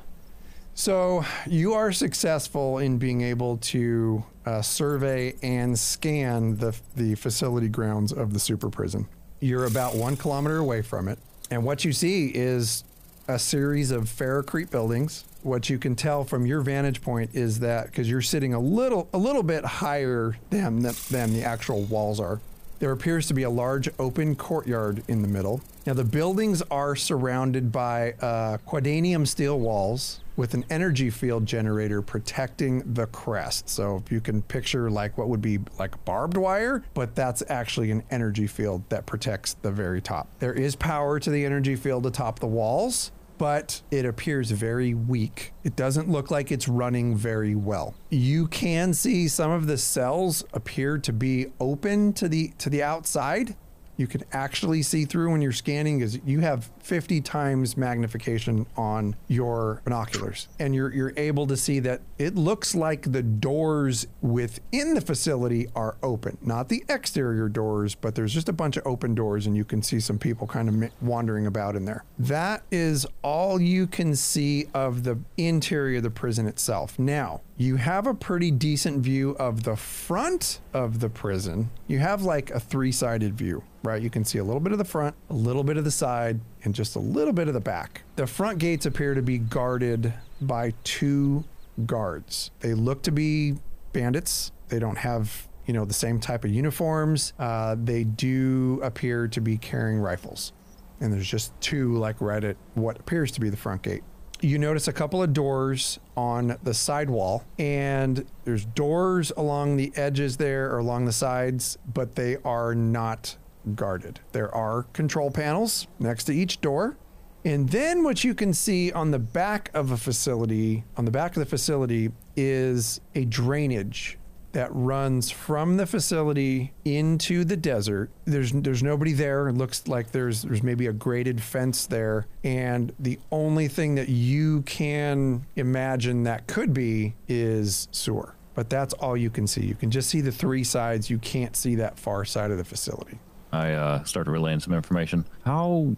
So 0.74 1.24
you 1.46 1.72
are 1.72 1.90
successful 1.92 2.78
in 2.78 2.98
being 2.98 3.22
able 3.22 3.56
to 3.58 4.22
uh, 4.44 4.60
survey 4.60 5.34
and 5.42 5.78
scan 5.78 6.56
the 6.56 6.78
the 6.96 7.14
facility 7.14 7.68
grounds 7.68 8.12
of 8.12 8.34
the 8.34 8.38
super 8.38 8.68
prison. 8.68 9.08
You're 9.40 9.64
about 9.64 9.94
one 9.94 10.16
kilometer 10.16 10.58
away 10.58 10.82
from 10.82 11.08
it, 11.08 11.18
and 11.50 11.64
what 11.64 11.82
you 11.84 11.94
see 11.94 12.26
is 12.28 12.84
a 13.28 13.38
series 13.38 13.90
of 13.90 14.04
ferrocrete 14.04 14.70
buildings. 14.70 15.24
What 15.42 15.70
you 15.70 15.78
can 15.78 15.94
tell 15.94 16.24
from 16.24 16.46
your 16.46 16.60
vantage 16.60 17.02
point 17.02 17.30
is 17.34 17.60
that 17.60 17.86
because 17.86 18.10
you're 18.10 18.22
sitting 18.22 18.54
a 18.54 18.60
little 18.60 19.08
a 19.12 19.18
little 19.18 19.42
bit 19.42 19.64
higher 19.64 20.36
than 20.50 20.82
the, 20.82 21.00
than 21.10 21.32
the 21.32 21.44
actual 21.44 21.82
walls 21.82 22.18
are, 22.18 22.40
there 22.78 22.92
appears 22.92 23.26
to 23.28 23.34
be 23.34 23.42
a 23.42 23.50
large 23.50 23.88
open 23.98 24.34
courtyard 24.36 25.02
in 25.08 25.22
the 25.22 25.28
middle. 25.28 25.60
Now, 25.86 25.94
the 25.94 26.04
buildings 26.04 26.62
are 26.70 26.96
surrounded 26.96 27.70
by 27.70 28.12
uh, 28.20 28.58
quadanium 28.66 29.26
steel 29.26 29.58
walls 29.58 30.20
with 30.34 30.52
an 30.52 30.64
energy 30.68 31.08
field 31.08 31.46
generator 31.46 32.02
protecting 32.02 32.94
the 32.94 33.06
crest. 33.06 33.70
So, 33.70 34.02
if 34.04 34.12
you 34.12 34.20
can 34.20 34.42
picture 34.42 34.90
like 34.90 35.16
what 35.16 35.28
would 35.28 35.40
be 35.40 35.60
like 35.78 36.04
barbed 36.04 36.36
wire, 36.36 36.84
but 36.92 37.14
that's 37.14 37.42
actually 37.48 37.90
an 37.92 38.02
energy 38.10 38.46
field 38.46 38.82
that 38.90 39.06
protects 39.06 39.54
the 39.54 39.70
very 39.70 40.02
top. 40.02 40.28
There 40.40 40.52
is 40.52 40.76
power 40.76 41.18
to 41.20 41.30
the 41.30 41.44
energy 41.44 41.76
field 41.76 42.04
atop 42.04 42.40
the 42.40 42.46
walls, 42.48 43.12
but 43.38 43.82
it 43.90 44.04
appears 44.04 44.50
very 44.50 44.94
weak. 44.94 45.52
It 45.64 45.76
doesn't 45.76 46.08
look 46.08 46.30
like 46.30 46.50
it's 46.52 46.68
running 46.68 47.16
very 47.16 47.54
well. 47.54 47.94
You 48.10 48.46
can 48.48 48.94
see 48.94 49.28
some 49.28 49.50
of 49.50 49.66
the 49.66 49.78
cells 49.78 50.44
appear 50.52 50.98
to 50.98 51.12
be 51.12 51.46
open 51.60 52.12
to 52.14 52.28
the 52.28 52.48
to 52.58 52.70
the 52.70 52.82
outside, 52.82 53.56
you 53.96 54.06
can 54.06 54.22
actually 54.32 54.82
see 54.82 55.04
through 55.04 55.30
when 55.32 55.40
you're 55.40 55.52
scanning 55.52 56.00
is 56.00 56.20
you 56.24 56.40
have 56.40 56.70
50 56.80 57.20
times 57.20 57.76
magnification 57.76 58.66
on 58.76 59.16
your 59.28 59.80
binoculars. 59.84 60.48
And 60.58 60.74
you're 60.74 60.92
you're 60.92 61.12
able 61.16 61.46
to 61.46 61.56
see 61.56 61.80
that 61.80 62.02
it 62.18 62.34
looks 62.34 62.74
like 62.74 63.10
the 63.12 63.22
doors 63.22 64.06
within 64.20 64.94
the 64.94 65.00
facility 65.00 65.68
are 65.74 65.96
open. 66.02 66.38
Not 66.42 66.68
the 66.68 66.84
exterior 66.88 67.48
doors 67.48 67.94
but 67.94 68.14
there's 68.14 68.34
just 68.34 68.48
a 68.48 68.52
bunch 68.52 68.76
of 68.76 68.86
open 68.86 69.14
doors 69.14 69.46
and 69.46 69.56
you 69.56 69.64
can 69.64 69.82
see 69.82 70.00
some 70.00 70.18
people 70.18 70.46
kind 70.46 70.68
of 70.68 70.92
wandering 71.02 71.46
about 71.46 71.76
in 71.76 71.84
there. 71.84 72.04
That 72.18 72.62
is 72.70 73.06
all 73.22 73.60
you 73.60 73.86
can 73.86 74.14
see 74.14 74.66
of 74.74 75.04
the 75.04 75.18
interior 75.36 75.98
of 75.98 76.02
the 76.02 76.10
prison 76.10 76.46
itself. 76.46 76.98
Now 76.98 77.40
you 77.58 77.76
have 77.76 78.06
a 78.06 78.12
pretty 78.12 78.50
decent 78.50 79.02
view 79.02 79.34
of 79.38 79.62
the 79.62 79.76
front 79.76 80.60
of 80.74 81.00
the 81.00 81.08
prison. 81.08 81.70
You 81.86 81.98
have 82.00 82.22
like 82.22 82.50
a 82.50 82.60
three 82.60 82.92
sided 82.92 83.34
view, 83.34 83.62
right? 83.82 84.02
You 84.02 84.10
can 84.10 84.24
see 84.24 84.38
a 84.38 84.44
little 84.44 84.60
bit 84.60 84.72
of 84.72 84.78
the 84.78 84.84
front, 84.84 85.16
a 85.30 85.34
little 85.34 85.64
bit 85.64 85.78
of 85.78 85.84
the 85.84 85.90
side, 85.90 86.40
and 86.64 86.74
just 86.74 86.96
a 86.96 86.98
little 86.98 87.32
bit 87.32 87.48
of 87.48 87.54
the 87.54 87.60
back. 87.60 88.02
The 88.16 88.26
front 88.26 88.58
gates 88.58 88.84
appear 88.84 89.14
to 89.14 89.22
be 89.22 89.38
guarded 89.38 90.12
by 90.40 90.74
two 90.84 91.44
guards. 91.86 92.50
They 92.60 92.74
look 92.74 93.02
to 93.02 93.10
be 93.10 93.54
bandits. 93.94 94.52
They 94.68 94.78
don't 94.78 94.98
have, 94.98 95.48
you 95.64 95.72
know, 95.72 95.86
the 95.86 95.94
same 95.94 96.20
type 96.20 96.44
of 96.44 96.50
uniforms. 96.50 97.32
Uh, 97.38 97.76
they 97.82 98.04
do 98.04 98.80
appear 98.82 99.28
to 99.28 99.40
be 99.40 99.56
carrying 99.56 99.98
rifles. 99.98 100.52
And 101.00 101.12
there's 101.12 101.28
just 101.28 101.58
two, 101.60 101.96
like 101.96 102.20
right 102.20 102.42
at 102.44 102.56
what 102.74 103.00
appears 103.00 103.32
to 103.32 103.40
be 103.40 103.48
the 103.48 103.56
front 103.56 103.82
gate 103.82 104.02
you 104.40 104.58
notice 104.58 104.88
a 104.88 104.92
couple 104.92 105.22
of 105.22 105.32
doors 105.32 105.98
on 106.16 106.56
the 106.62 106.74
sidewall 106.74 107.44
and 107.58 108.26
there's 108.44 108.64
doors 108.64 109.32
along 109.36 109.76
the 109.76 109.92
edges 109.96 110.36
there 110.36 110.70
or 110.70 110.78
along 110.78 111.04
the 111.04 111.12
sides 111.12 111.78
but 111.92 112.14
they 112.14 112.36
are 112.44 112.74
not 112.74 113.36
guarded. 113.74 114.20
There 114.32 114.54
are 114.54 114.84
control 114.92 115.30
panels 115.30 115.86
next 115.98 116.24
to 116.24 116.34
each 116.34 116.60
door 116.60 116.96
and 117.44 117.68
then 117.68 118.02
what 118.02 118.24
you 118.24 118.34
can 118.34 118.52
see 118.52 118.92
on 118.92 119.10
the 119.10 119.18
back 119.18 119.70
of 119.72 119.90
a 119.90 119.96
facility 119.96 120.84
on 120.96 121.04
the 121.04 121.10
back 121.10 121.36
of 121.36 121.40
the 121.40 121.46
facility 121.46 122.10
is 122.36 123.00
a 123.14 123.24
drainage 123.24 124.18
that 124.56 124.74
runs 124.74 125.30
from 125.30 125.76
the 125.76 125.84
facility 125.84 126.72
into 126.86 127.44
the 127.44 127.58
desert. 127.58 128.08
There's 128.24 128.52
there's 128.52 128.82
nobody 128.82 129.12
there. 129.12 129.48
It 129.48 129.52
looks 129.52 129.86
like 129.86 130.12
there's 130.12 130.44
there's 130.44 130.62
maybe 130.62 130.86
a 130.86 130.94
graded 130.94 131.42
fence 131.42 131.84
there, 131.84 132.26
and 132.42 132.90
the 132.98 133.18
only 133.30 133.68
thing 133.68 133.96
that 133.96 134.08
you 134.08 134.62
can 134.62 135.44
imagine 135.56 136.22
that 136.22 136.46
could 136.46 136.72
be 136.72 137.14
is 137.28 137.86
sewer. 137.92 138.34
But 138.54 138.70
that's 138.70 138.94
all 138.94 139.14
you 139.14 139.28
can 139.28 139.46
see. 139.46 139.66
You 139.66 139.74
can 139.74 139.90
just 139.90 140.08
see 140.08 140.22
the 140.22 140.32
three 140.32 140.64
sides. 140.64 141.10
You 141.10 141.18
can't 141.18 141.54
see 141.54 141.74
that 141.74 141.98
far 141.98 142.24
side 142.24 142.50
of 142.50 142.56
the 142.56 142.64
facility. 142.64 143.18
I 143.52 143.72
uh, 143.72 144.04
start 144.04 144.26
relaying 144.26 144.60
some 144.60 144.72
information. 144.72 145.26
How 145.44 145.94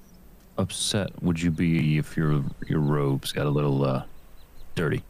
upset 0.57 1.23
would 1.23 1.41
you 1.41 1.53
be 1.53 1.97
if 1.97 2.17
your 2.17 2.43
your 2.67 2.81
robes 2.81 3.31
got 3.31 3.47
a 3.47 3.51
little 3.51 3.85
uh, 3.85 4.03
dirty? 4.75 5.05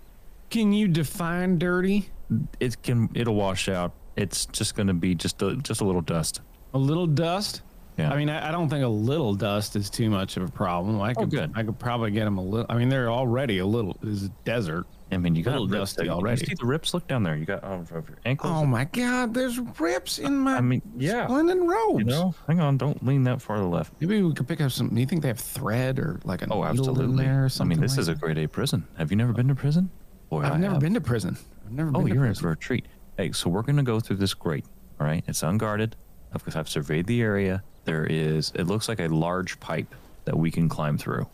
Can 0.50 0.74
you 0.74 0.86
define 0.86 1.58
dirty? 1.58 2.10
It 2.60 2.82
can 2.82 3.08
it'll 3.14 3.34
wash 3.34 3.68
out. 3.68 3.92
It's 4.16 4.46
just 4.46 4.74
going 4.74 4.88
to 4.88 4.94
be 4.94 5.14
just 5.14 5.40
a 5.42 5.56
just 5.56 5.80
a 5.80 5.84
little 5.84 6.02
dust. 6.02 6.40
A 6.74 6.78
little 6.78 7.06
dust? 7.06 7.62
Yeah. 7.96 8.12
I 8.12 8.16
mean, 8.16 8.30
I, 8.30 8.48
I 8.48 8.52
don't 8.52 8.68
think 8.68 8.84
a 8.84 8.88
little 8.88 9.34
dust 9.34 9.74
is 9.74 9.90
too 9.90 10.08
much 10.08 10.36
of 10.36 10.44
a 10.44 10.48
problem. 10.48 11.00
I 11.00 11.10
oh, 11.16 11.22
could, 11.22 11.30
good. 11.30 11.52
I 11.56 11.64
could 11.64 11.80
probably 11.80 12.12
get 12.12 12.24
them 12.26 12.38
a 12.38 12.42
little. 12.42 12.66
I 12.68 12.76
mean, 12.76 12.88
they're 12.88 13.10
already 13.10 13.58
a 13.58 13.66
little. 13.66 13.96
This 14.00 14.22
is 14.22 14.28
desert. 14.44 14.86
I 15.10 15.16
mean, 15.16 15.34
you 15.34 15.42
got 15.42 15.52
little 15.52 15.66
rips 15.68 15.94
dusty 15.94 16.04
there. 16.04 16.12
already. 16.12 16.40
You 16.42 16.46
see 16.46 16.54
the 16.54 16.66
rips? 16.66 16.94
Look 16.94 17.08
down 17.08 17.22
there. 17.24 17.34
You 17.34 17.44
got 17.44 17.64
oh, 17.64 17.80
of 17.80 17.90
your 17.90 18.18
ankles. 18.24 18.52
Oh 18.54 18.64
my 18.66 18.84
God! 18.84 19.34
There's 19.34 19.58
rips 19.80 20.18
in 20.18 20.36
my 20.36 20.58
I 20.58 20.60
mean, 20.60 20.82
yeah. 20.96 21.26
linen 21.26 21.66
robes. 21.66 22.00
You 22.00 22.04
know, 22.04 22.34
hang 22.46 22.60
on. 22.60 22.76
Don't 22.76 23.04
lean 23.04 23.24
that 23.24 23.40
far 23.42 23.56
to 23.56 23.62
the 23.62 23.68
left. 23.68 23.94
Maybe 24.00 24.22
we 24.22 24.32
could 24.34 24.46
pick 24.46 24.60
up 24.60 24.70
some. 24.70 24.90
Do 24.90 25.00
you 25.00 25.06
think 25.06 25.22
they 25.22 25.28
have 25.28 25.40
thread 25.40 25.98
or 25.98 26.20
like 26.24 26.42
a 26.42 26.44
Oh, 26.52 26.60
needle 26.60 26.64
in 26.64 26.70
absolutely. 26.70 27.24
there 27.24 27.46
or 27.46 27.48
something 27.48 27.78
I 27.78 27.80
mean, 27.80 27.82
this 27.82 27.92
like 27.92 28.00
is 28.00 28.08
a 28.08 28.14
grade 28.14 28.38
A 28.38 28.46
prison. 28.46 28.86
Have 28.98 29.10
you 29.10 29.16
never 29.16 29.32
been 29.32 29.48
to 29.48 29.54
prison? 29.54 29.90
Boy, 30.28 30.42
I've 30.42 30.52
I 30.52 30.56
never 30.58 30.74
have. 30.74 30.82
been 30.82 30.94
to 30.94 31.00
prison. 31.00 31.38
I've 31.68 31.74
never 31.74 31.90
Oh, 31.94 32.00
been 32.02 32.14
you're 32.14 32.24
in 32.24 32.34
for 32.34 32.50
a 32.52 32.56
treat. 32.56 32.86
Hey, 33.18 33.30
so 33.32 33.50
we're 33.50 33.62
gonna 33.62 33.82
go 33.82 34.00
through 34.00 34.16
this 34.16 34.32
grate. 34.32 34.64
All 34.98 35.06
right, 35.06 35.22
it's 35.28 35.42
unguarded. 35.42 35.96
Of 36.32 36.42
course, 36.44 36.56
I've 36.56 36.68
surveyed 36.68 37.06
the 37.06 37.20
area. 37.20 37.62
There 37.84 38.06
is. 38.06 38.52
It 38.54 38.64
looks 38.64 38.88
like 38.88 39.00
a 39.00 39.08
large 39.08 39.60
pipe 39.60 39.94
that 40.24 40.36
we 40.36 40.50
can 40.50 40.68
climb 40.68 40.96
through. 40.96 41.26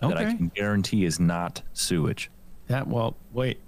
That 0.00 0.16
I 0.18 0.24
can 0.24 0.48
guarantee 0.54 1.04
is 1.04 1.18
not 1.20 1.62
sewage. 1.72 2.30
That 2.66 2.86
well, 2.88 3.16
wait. 3.32 3.60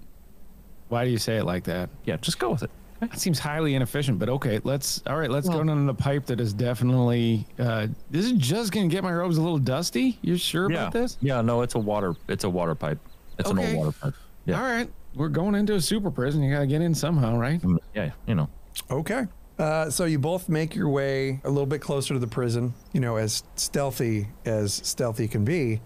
Why 0.88 1.04
do 1.04 1.10
you 1.10 1.18
say 1.18 1.36
it 1.36 1.44
like 1.44 1.64
that? 1.64 1.88
Yeah, 2.04 2.16
just 2.16 2.38
go 2.40 2.50
with 2.50 2.62
it. 2.64 2.70
Okay. 3.00 3.06
That 3.12 3.20
seems 3.20 3.38
highly 3.38 3.74
inefficient, 3.76 4.18
but 4.18 4.28
okay. 4.28 4.60
Let's 4.64 5.02
all 5.06 5.16
right. 5.16 5.30
Let's 5.30 5.48
go 5.48 5.62
down 5.62 5.86
the 5.86 5.94
pipe 5.94 6.26
that 6.26 6.40
is 6.40 6.52
definitely. 6.52 7.46
Uh, 7.58 7.86
this 8.10 8.24
is 8.24 8.32
just 8.32 8.72
gonna 8.72 8.88
get 8.88 9.04
my 9.04 9.12
robes 9.12 9.36
a 9.38 9.42
little 9.42 9.58
dusty. 9.58 10.18
You 10.22 10.36
sure 10.36 10.68
Yeah. 10.70 10.78
about 10.80 10.92
this? 10.94 11.16
Yeah. 11.20 11.40
No, 11.42 11.62
it's 11.62 11.76
a 11.76 11.78
water. 11.78 12.14
It's 12.26 12.42
a 12.44 12.50
water 12.50 12.74
pipe. 12.74 12.98
It's 13.38 13.50
an 13.50 13.58
old 13.58 13.74
water 13.74 13.92
pipe. 13.92 14.14
Yeah. 14.46 14.60
All 14.60 14.66
right. 14.68 14.90
We're 15.18 15.28
going 15.28 15.56
into 15.56 15.74
a 15.74 15.80
super 15.80 16.10
prison. 16.10 16.42
You 16.42 16.52
gotta 16.54 16.66
get 16.66 16.80
in 16.80 16.94
somehow, 16.94 17.36
right? 17.36 17.60
Mm, 17.60 17.78
Yeah. 17.94 18.12
You 18.26 18.36
know. 18.36 18.48
Okay. 18.90 19.26
Uh, 19.58 19.90
so 19.90 20.04
you 20.04 20.20
both 20.20 20.48
make 20.48 20.76
your 20.76 20.88
way 20.88 21.40
a 21.42 21.48
little 21.50 21.66
bit 21.66 21.80
closer 21.80 22.14
to 22.14 22.20
the 22.20 22.28
prison. 22.28 22.72
You 22.92 23.00
know, 23.00 23.16
as 23.16 23.42
stealthy 23.56 24.28
as 24.44 24.72
stealthy 24.72 25.26
can 25.26 25.44
be, 25.44 25.80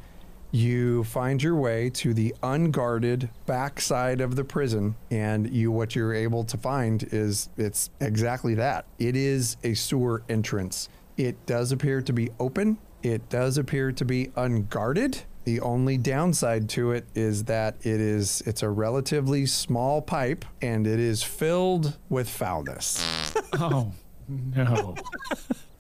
you 0.50 1.04
find 1.04 1.42
your 1.42 1.56
way 1.56 1.88
to 1.88 2.12
the 2.12 2.34
unguarded 2.42 3.30
backside 3.46 4.20
of 4.20 4.36
the 4.36 4.44
prison, 4.44 4.94
and 5.10 5.50
you 5.50 5.72
what 5.72 5.96
you're 5.96 6.12
able 6.12 6.44
to 6.44 6.58
find 6.58 7.02
is 7.10 7.48
it's 7.56 7.88
exactly 8.00 8.54
that. 8.56 8.84
It 8.98 9.16
is 9.16 9.56
a 9.64 9.72
sewer 9.72 10.22
entrance. 10.28 10.90
It 11.16 11.46
does 11.46 11.72
appear 11.72 12.02
to 12.02 12.12
be 12.12 12.28
open. 12.38 12.76
It 13.02 13.26
does 13.30 13.56
appear 13.56 13.92
to 13.92 14.04
be 14.04 14.30
unguarded. 14.36 15.22
The 15.44 15.61
only 15.61 15.98
downside 15.98 16.68
to 16.70 16.92
it 16.92 17.07
is 17.14 17.44
that 17.44 17.76
it 17.81 18.00
is 18.00 18.42
it's 18.46 18.62
a 18.62 18.68
relatively 18.68 19.46
small 19.46 20.00
pipe 20.00 20.44
and 20.61 20.87
it 20.87 21.00
is 21.00 21.22
filled 21.22 21.96
with 22.09 22.28
foulness. 22.28 23.35
Oh 23.55 23.92
no. 24.28 24.94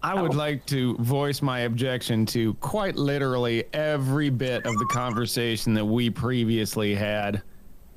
I 0.02 0.20
would 0.20 0.34
like 0.34 0.66
to 0.66 0.96
voice 0.96 1.40
my 1.40 1.60
objection 1.60 2.26
to 2.26 2.52
quite 2.54 2.96
literally 2.96 3.64
every 3.72 4.28
bit 4.30 4.66
of 4.66 4.76
the 4.76 4.86
conversation 4.90 5.72
that 5.74 5.84
we 5.84 6.10
previously 6.10 6.94
had. 6.94 7.42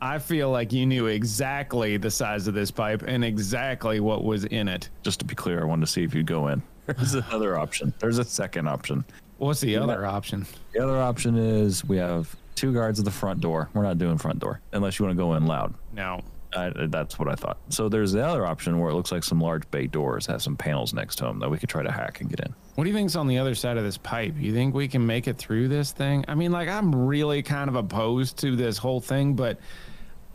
I 0.01 0.19
feel 0.19 0.51
like 0.51 0.71
you 0.71 0.86
knew 0.86 1.08
exactly 1.08 1.97
the 1.97 2.12
size 2.12 2.47
of 2.47 2.54
this 2.54 2.69
pipe 2.71 3.04
and 3.08 3.25
exactly 3.25 3.99
what 3.99 4.23
was 4.23 4.45
in 4.45 4.67
it. 4.67 4.89
Just 5.04 5.19
to 5.19 5.25
be 5.25 5.36
clear, 5.36 5.62
I 5.62 5.65
wanted 5.65 5.88
to 5.88 5.91
see 5.91 6.04
if 6.04 6.13
you'd 6.13 6.28
go 6.28 6.47
in. 6.49 6.62
There's 6.86 7.15
another 7.15 7.58
option. 7.58 7.93
There's 7.99 8.19
a 8.19 8.23
second 8.23 8.67
option. 8.67 9.04
What's 9.38 9.62
the 9.62 9.76
other 9.78 10.06
option? 10.06 10.45
The 10.74 10.84
other 10.84 10.98
option 10.98 11.38
is 11.38 11.84
we 11.84 11.98
have 11.98 12.36
two 12.56 12.74
guards 12.74 13.00
at 13.00 13.06
the 13.06 13.12
front 13.12 13.41
door. 13.41 13.69
We're 13.74 13.84
not 13.84 13.98
doing 13.98 14.17
front 14.17 14.39
door 14.39 14.62
unless 14.71 14.98
you 14.98 15.06
want 15.06 15.17
to 15.17 15.21
go 15.21 15.34
in 15.36 15.45
loud. 15.45 15.74
No. 15.93 16.21
I, 16.56 16.71
that's 16.88 17.19
what 17.19 17.28
I 17.28 17.36
thought. 17.36 17.58
So 17.67 17.89
there's 17.89 18.13
the 18.13 18.26
other 18.26 18.45
option 18.45 18.80
where 18.80 18.89
it 18.89 18.93
looks 18.93 19.12
like 19.12 19.26
some 19.26 19.41
large 19.41 19.69
bay 19.71 19.88
doors 19.88 20.26
have 20.28 20.41
some 20.41 20.56
panels 20.56 20.93
next 20.93 21.17
to 21.17 21.26
them 21.26 21.39
that 21.39 21.50
we 21.50 21.58
could 21.58 21.67
try 21.67 21.84
to 21.84 21.91
hack 21.91 22.21
and 22.21 22.30
get 22.30 22.39
in. 22.39 22.56
What 22.76 22.86
do 22.86 22.89
you 22.89 22.95
think's 22.95 23.17
on 23.17 23.28
the 23.28 23.38
other 23.38 23.56
side 23.56 23.76
of 23.78 23.84
this 23.84 23.98
pipe? 23.98 24.36
You 24.38 24.54
think 24.54 24.74
we 24.74 24.88
can 24.88 25.06
make 25.06 25.28
it 25.28 25.38
through 25.38 25.67
this 25.67 25.91
thing? 25.91 26.24
I 26.30 26.36
mean, 26.36 26.54
like 26.54 26.69
I'm 26.69 26.95
really 26.95 27.43
kind 27.43 27.69
of 27.69 27.76
opposed 27.76 28.38
to 28.38 28.56
this 28.56 28.78
whole 28.78 29.02
thing, 29.02 29.34
but 29.34 29.60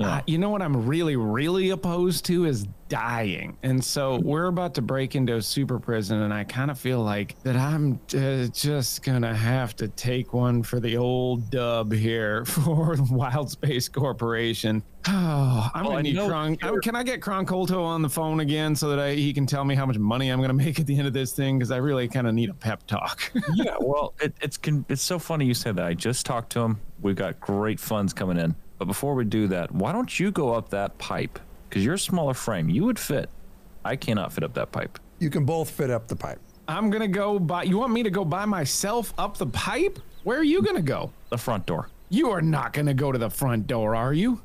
Yeah. 0.01 0.17
uh, 0.17 0.21
you 0.27 0.39
know 0.39 0.51
what 0.51 0.63
I'm 0.63 0.87
really, 0.87 1.17
really 1.17 1.71
opposed 1.71 2.25
to 2.27 2.47
is 2.47 2.67
dying. 2.89 3.57
And 3.63 3.83
so 3.85 4.17
we're 4.25 4.47
about 4.47 4.75
to 4.75 4.83
break 4.83 5.15
into 5.15 5.37
a 5.37 5.43
super 5.43 5.79
prison, 5.79 6.23
and 6.23 6.33
I 6.35 6.45
kind 6.45 6.71
of 6.71 6.79
feel 6.79 7.03
like 7.03 7.41
that 7.43 7.55
I'm 7.55 8.01
uh, 8.17 8.47
just 8.47 9.03
gonna 9.03 9.35
have 9.35 9.77
to 9.77 9.89
take 9.89 10.33
one 10.33 10.63
for 10.63 10.81
the 10.81 10.97
old 10.97 11.51
dub 11.51 11.93
here 11.93 12.45
for 12.47 12.97
Wild 13.11 13.51
Space 13.51 13.89
Corporation. 13.89 14.83
Oh, 15.07 15.71
I'm 15.75 15.85
Well, 15.85 15.93
gonna 15.93 16.03
need 16.03 16.17
Kron. 16.19 16.57
Can 16.57 16.97
I 16.97 17.03
get 17.03 17.23
Kron 17.23 17.47
Colto 17.47 17.83
on 17.83 18.03
the 18.03 18.09
phone 18.09 18.41
again 18.41 18.75
so 18.75 18.89
that 18.91 18.99
I, 18.99 19.15
he 19.15 19.33
can 19.33 19.47
tell 19.47 19.65
me 19.65 19.75
how 19.75 19.87
much 19.87 19.99
money 19.99 20.29
I'm 20.31 20.41
gonna 20.41 20.53
make 20.53 20.81
at 20.81 20.87
the 20.87 20.97
end 20.99 21.07
of 21.07 21.13
this 21.13 21.33
thing? 21.33 21.59
Because 21.59 21.71
I 21.71 21.77
really 21.77 22.09
kind 22.09 22.27
of 22.27 22.35
need 22.35 22.51
a 22.51 22.55
pep 22.55 22.87
talk. 22.87 23.31
yeah, 23.55 23.77
well, 23.81 24.15
it, 24.21 24.35
it's 24.41 24.59
it's 24.89 25.03
so 25.03 25.19
funny 25.19 25.45
you 25.47 25.55
said 25.55 25.77
that. 25.77 25.87
I 25.87 25.95
just 25.95 26.27
talked 26.27 26.51
to 26.53 26.61
him. 26.61 26.81
We've 27.01 27.17
got 27.17 27.39
great 27.41 27.79
funds 27.81 28.13
coming 28.13 28.37
in. 28.39 28.55
But 28.81 28.87
before 28.87 29.15
we 29.15 29.27
do 29.27 29.47
that, 29.49 29.71
why 29.73 29.93
don't 29.93 30.19
you 30.19 30.31
go 30.33 30.55
up 30.55 30.71
that 30.71 30.97
pipe? 30.97 31.39
Because 31.69 31.85
you're 31.85 31.95
a 31.95 31.99
smaller 31.99 32.33
frame. 32.33 32.71
You 32.71 32.85
would 32.87 32.99
fit. 32.99 33.29
I 33.85 33.95
cannot 33.95 34.33
fit 34.33 34.43
up 34.43 34.55
that 34.55 34.73
pipe. 34.73 34.99
You 35.19 35.29
can 35.29 35.45
both 35.45 35.69
fit 35.71 35.91
up 35.91 36.09
the 36.09 36.17
pipe. 36.17 36.41
I'm 36.67 36.89
gonna 36.89 37.07
go 37.07 37.39
by. 37.39 37.65
You 37.65 37.77
want 37.77 37.93
me 37.93 38.03
to 38.03 38.09
go 38.11 38.25
by 38.25 38.47
myself 38.47 39.13
up 39.19 39.37
the 39.37 39.47
pipe? 39.47 39.99
Where 40.25 40.39
are 40.39 40.43
you 40.43 40.63
gonna 40.63 40.81
go? 40.81 41.13
The 41.29 41.37
front 41.37 41.67
door. 41.67 41.91
You 42.09 42.31
are 42.31 42.41
not 42.41 42.73
gonna 42.73 42.95
go 42.95 43.13
to 43.13 43.19
the 43.19 43.29
front 43.29 43.67
door, 43.67 43.95
are 43.95 44.15
you? 44.15 44.41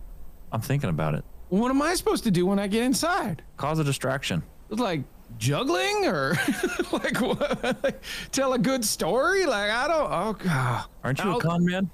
I'm 0.52 0.60
thinking 0.60 0.90
about 0.90 1.14
it. 1.16 1.24
What 1.48 1.70
am 1.70 1.82
I 1.82 1.96
supposed 1.96 2.26
to 2.26 2.32
do 2.32 2.46
when 2.46 2.60
I 2.60 2.68
get 2.68 2.84
inside? 2.84 3.42
Cause 3.56 3.80
a 3.80 3.86
distraction. 3.86 4.44
Like 4.68 5.04
juggling 5.38 6.08
or 6.08 6.32
like 6.92 7.22
what? 7.22 8.04
Tell 8.34 8.52
a 8.52 8.60
good 8.60 8.84
story? 8.84 9.46
Like 9.46 9.72
I 9.72 9.88
don't. 9.88 10.12
Oh 10.12 10.34
god. 10.34 10.86
Aren't 11.06 11.20
you 11.24 11.30
I'll- 11.32 11.38
a 11.38 11.42
con 11.42 11.64
man? 11.66 11.90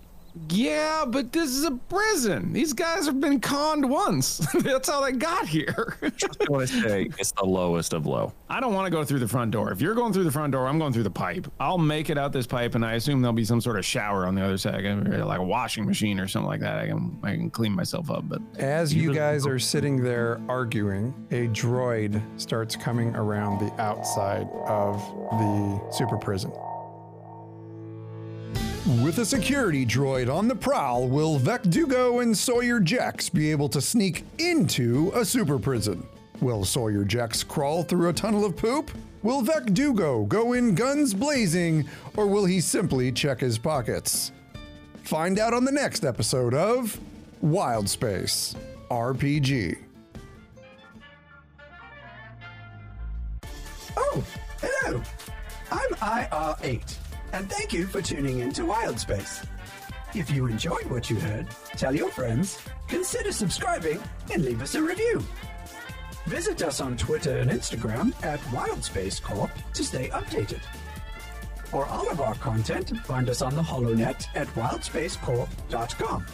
Yeah, 0.49 1.05
but 1.07 1.31
this 1.31 1.49
is 1.49 1.63
a 1.63 1.71
prison. 1.71 2.53
These 2.53 2.73
guys 2.73 3.05
have 3.05 3.19
been 3.19 3.39
conned 3.39 3.89
once. 3.89 4.37
That's 4.59 4.89
how 4.89 5.01
they 5.01 5.11
got 5.11 5.47
here. 5.47 5.97
I 6.01 6.11
want 6.49 6.67
to 6.69 6.81
say 6.81 7.09
it's 7.19 7.31
the 7.33 7.45
lowest 7.45 7.93
of 7.93 8.05
low. 8.05 8.33
I 8.49 8.59
don't 8.59 8.73
want 8.73 8.85
to 8.85 8.91
go 8.91 9.03
through 9.03 9.19
the 9.19 9.27
front 9.27 9.51
door. 9.51 9.71
If 9.71 9.81
you're 9.81 9.95
going 9.95 10.13
through 10.13 10.23
the 10.23 10.31
front 10.31 10.51
door, 10.51 10.67
I'm 10.67 10.79
going 10.79 10.93
through 10.93 11.03
the 11.03 11.11
pipe. 11.11 11.51
I'll 11.59 11.77
make 11.77 12.09
it 12.09 12.17
out 12.17 12.31
this 12.31 12.47
pipe, 12.47 12.75
and 12.75 12.85
I 12.85 12.93
assume 12.93 13.21
there'll 13.21 13.33
be 13.33 13.45
some 13.45 13.61
sort 13.61 13.77
of 13.77 13.85
shower 13.85 14.25
on 14.25 14.35
the 14.35 14.43
other 14.43 14.57
side, 14.57 14.83
like 14.83 15.39
a 15.39 15.43
washing 15.43 15.85
machine 15.85 16.19
or 16.19 16.27
something 16.27 16.47
like 16.47 16.61
that. 16.61 16.77
I 16.77 16.87
can 16.87 17.19
I 17.23 17.35
can 17.35 17.49
clean 17.49 17.73
myself 17.73 18.09
up. 18.09 18.27
But 18.27 18.41
As 18.57 18.93
you 18.93 19.13
guys 19.13 19.45
are 19.45 19.59
sitting 19.59 20.03
there 20.03 20.39
arguing, 20.47 21.13
a 21.31 21.47
droid 21.47 22.21
starts 22.39 22.75
coming 22.75 23.15
around 23.15 23.59
the 23.59 23.81
outside 23.81 24.47
of 24.67 24.97
the 25.31 25.91
super 25.91 26.17
prison. 26.17 26.51
With 28.87 29.19
a 29.19 29.25
security 29.25 29.85
droid 29.85 30.33
on 30.33 30.47
the 30.47 30.55
prowl, 30.55 31.07
will 31.07 31.37
Vec 31.37 31.61
Dugo 31.61 32.19
and 32.21 32.35
Sawyer 32.35 32.79
Jex 32.79 33.29
be 33.29 33.51
able 33.51 33.69
to 33.69 33.79
sneak 33.79 34.23
into 34.39 35.11
a 35.13 35.23
super 35.23 35.59
prison? 35.59 36.03
Will 36.41 36.65
Sawyer 36.65 37.05
Jex 37.05 37.43
crawl 37.43 37.83
through 37.83 38.09
a 38.09 38.13
tunnel 38.13 38.43
of 38.43 38.57
poop? 38.57 38.89
Will 39.21 39.43
Vec 39.43 39.65
Dugo 39.67 40.23
go 40.25 40.53
in 40.53 40.73
guns 40.73 41.13
blazing, 41.13 41.87
or 42.17 42.25
will 42.25 42.45
he 42.45 42.59
simply 42.59 43.11
check 43.11 43.39
his 43.39 43.59
pockets? 43.59 44.31
Find 45.03 45.37
out 45.37 45.53
on 45.53 45.63
the 45.63 45.71
next 45.71 46.03
episode 46.03 46.55
of 46.55 46.99
Wild 47.41 47.87
Space 47.87 48.55
RPG. 48.89 49.77
Oh, 53.95 54.23
hello. 54.59 55.03
I'm 55.71 55.89
IR8, 56.25 56.95
and 57.33 57.49
thank 57.49 57.73
you 57.73 57.85
for 57.85 58.01
tuning 58.01 58.39
in 58.39 58.51
to 58.53 58.65
Wild 58.65 58.99
Space. 58.99 59.45
If 60.13 60.29
you 60.29 60.45
enjoyed 60.47 60.85
what 60.87 61.09
you 61.09 61.19
heard, 61.19 61.47
tell 61.77 61.95
your 61.95 62.09
friends, 62.09 62.59
consider 62.87 63.31
subscribing, 63.31 64.01
and 64.31 64.43
leave 64.43 64.61
us 64.61 64.75
a 64.75 64.81
review. 64.81 65.23
Visit 66.25 66.61
us 66.63 66.81
on 66.81 66.97
Twitter 66.97 67.37
and 67.37 67.49
Instagram 67.49 68.13
at 68.23 68.39
Wildspace 68.51 69.21
Corp 69.21 69.51
to 69.73 69.83
stay 69.83 70.09
updated. 70.09 70.61
For 71.65 71.85
all 71.85 72.09
of 72.09 72.19
our 72.19 72.35
content, 72.35 72.97
find 73.05 73.29
us 73.29 73.41
on 73.41 73.55
the 73.55 73.61
HoloNet 73.61 74.27
at 74.35 74.47
wildspacecorp.com. 74.49 76.25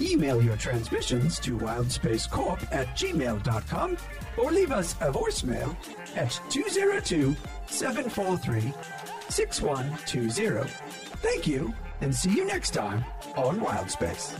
Email 0.00 0.42
your 0.42 0.56
transmissions 0.56 1.38
to 1.38 1.56
wildspacecorp 1.56 2.60
at 2.72 2.88
gmail.com 2.96 3.96
or 4.36 4.50
leave 4.50 4.72
us 4.72 4.94
a 4.94 5.12
voicemail 5.12 5.76
at 6.16 6.40
202 6.50 7.36
743 7.68 8.72
6120. 9.28 10.68
Thank 11.22 11.46
you, 11.46 11.74
and 12.00 12.14
see 12.14 12.30
you 12.30 12.44
next 12.44 12.70
time 12.70 13.04
on 13.36 13.60
Wild 13.60 13.90
Space. 13.90 14.36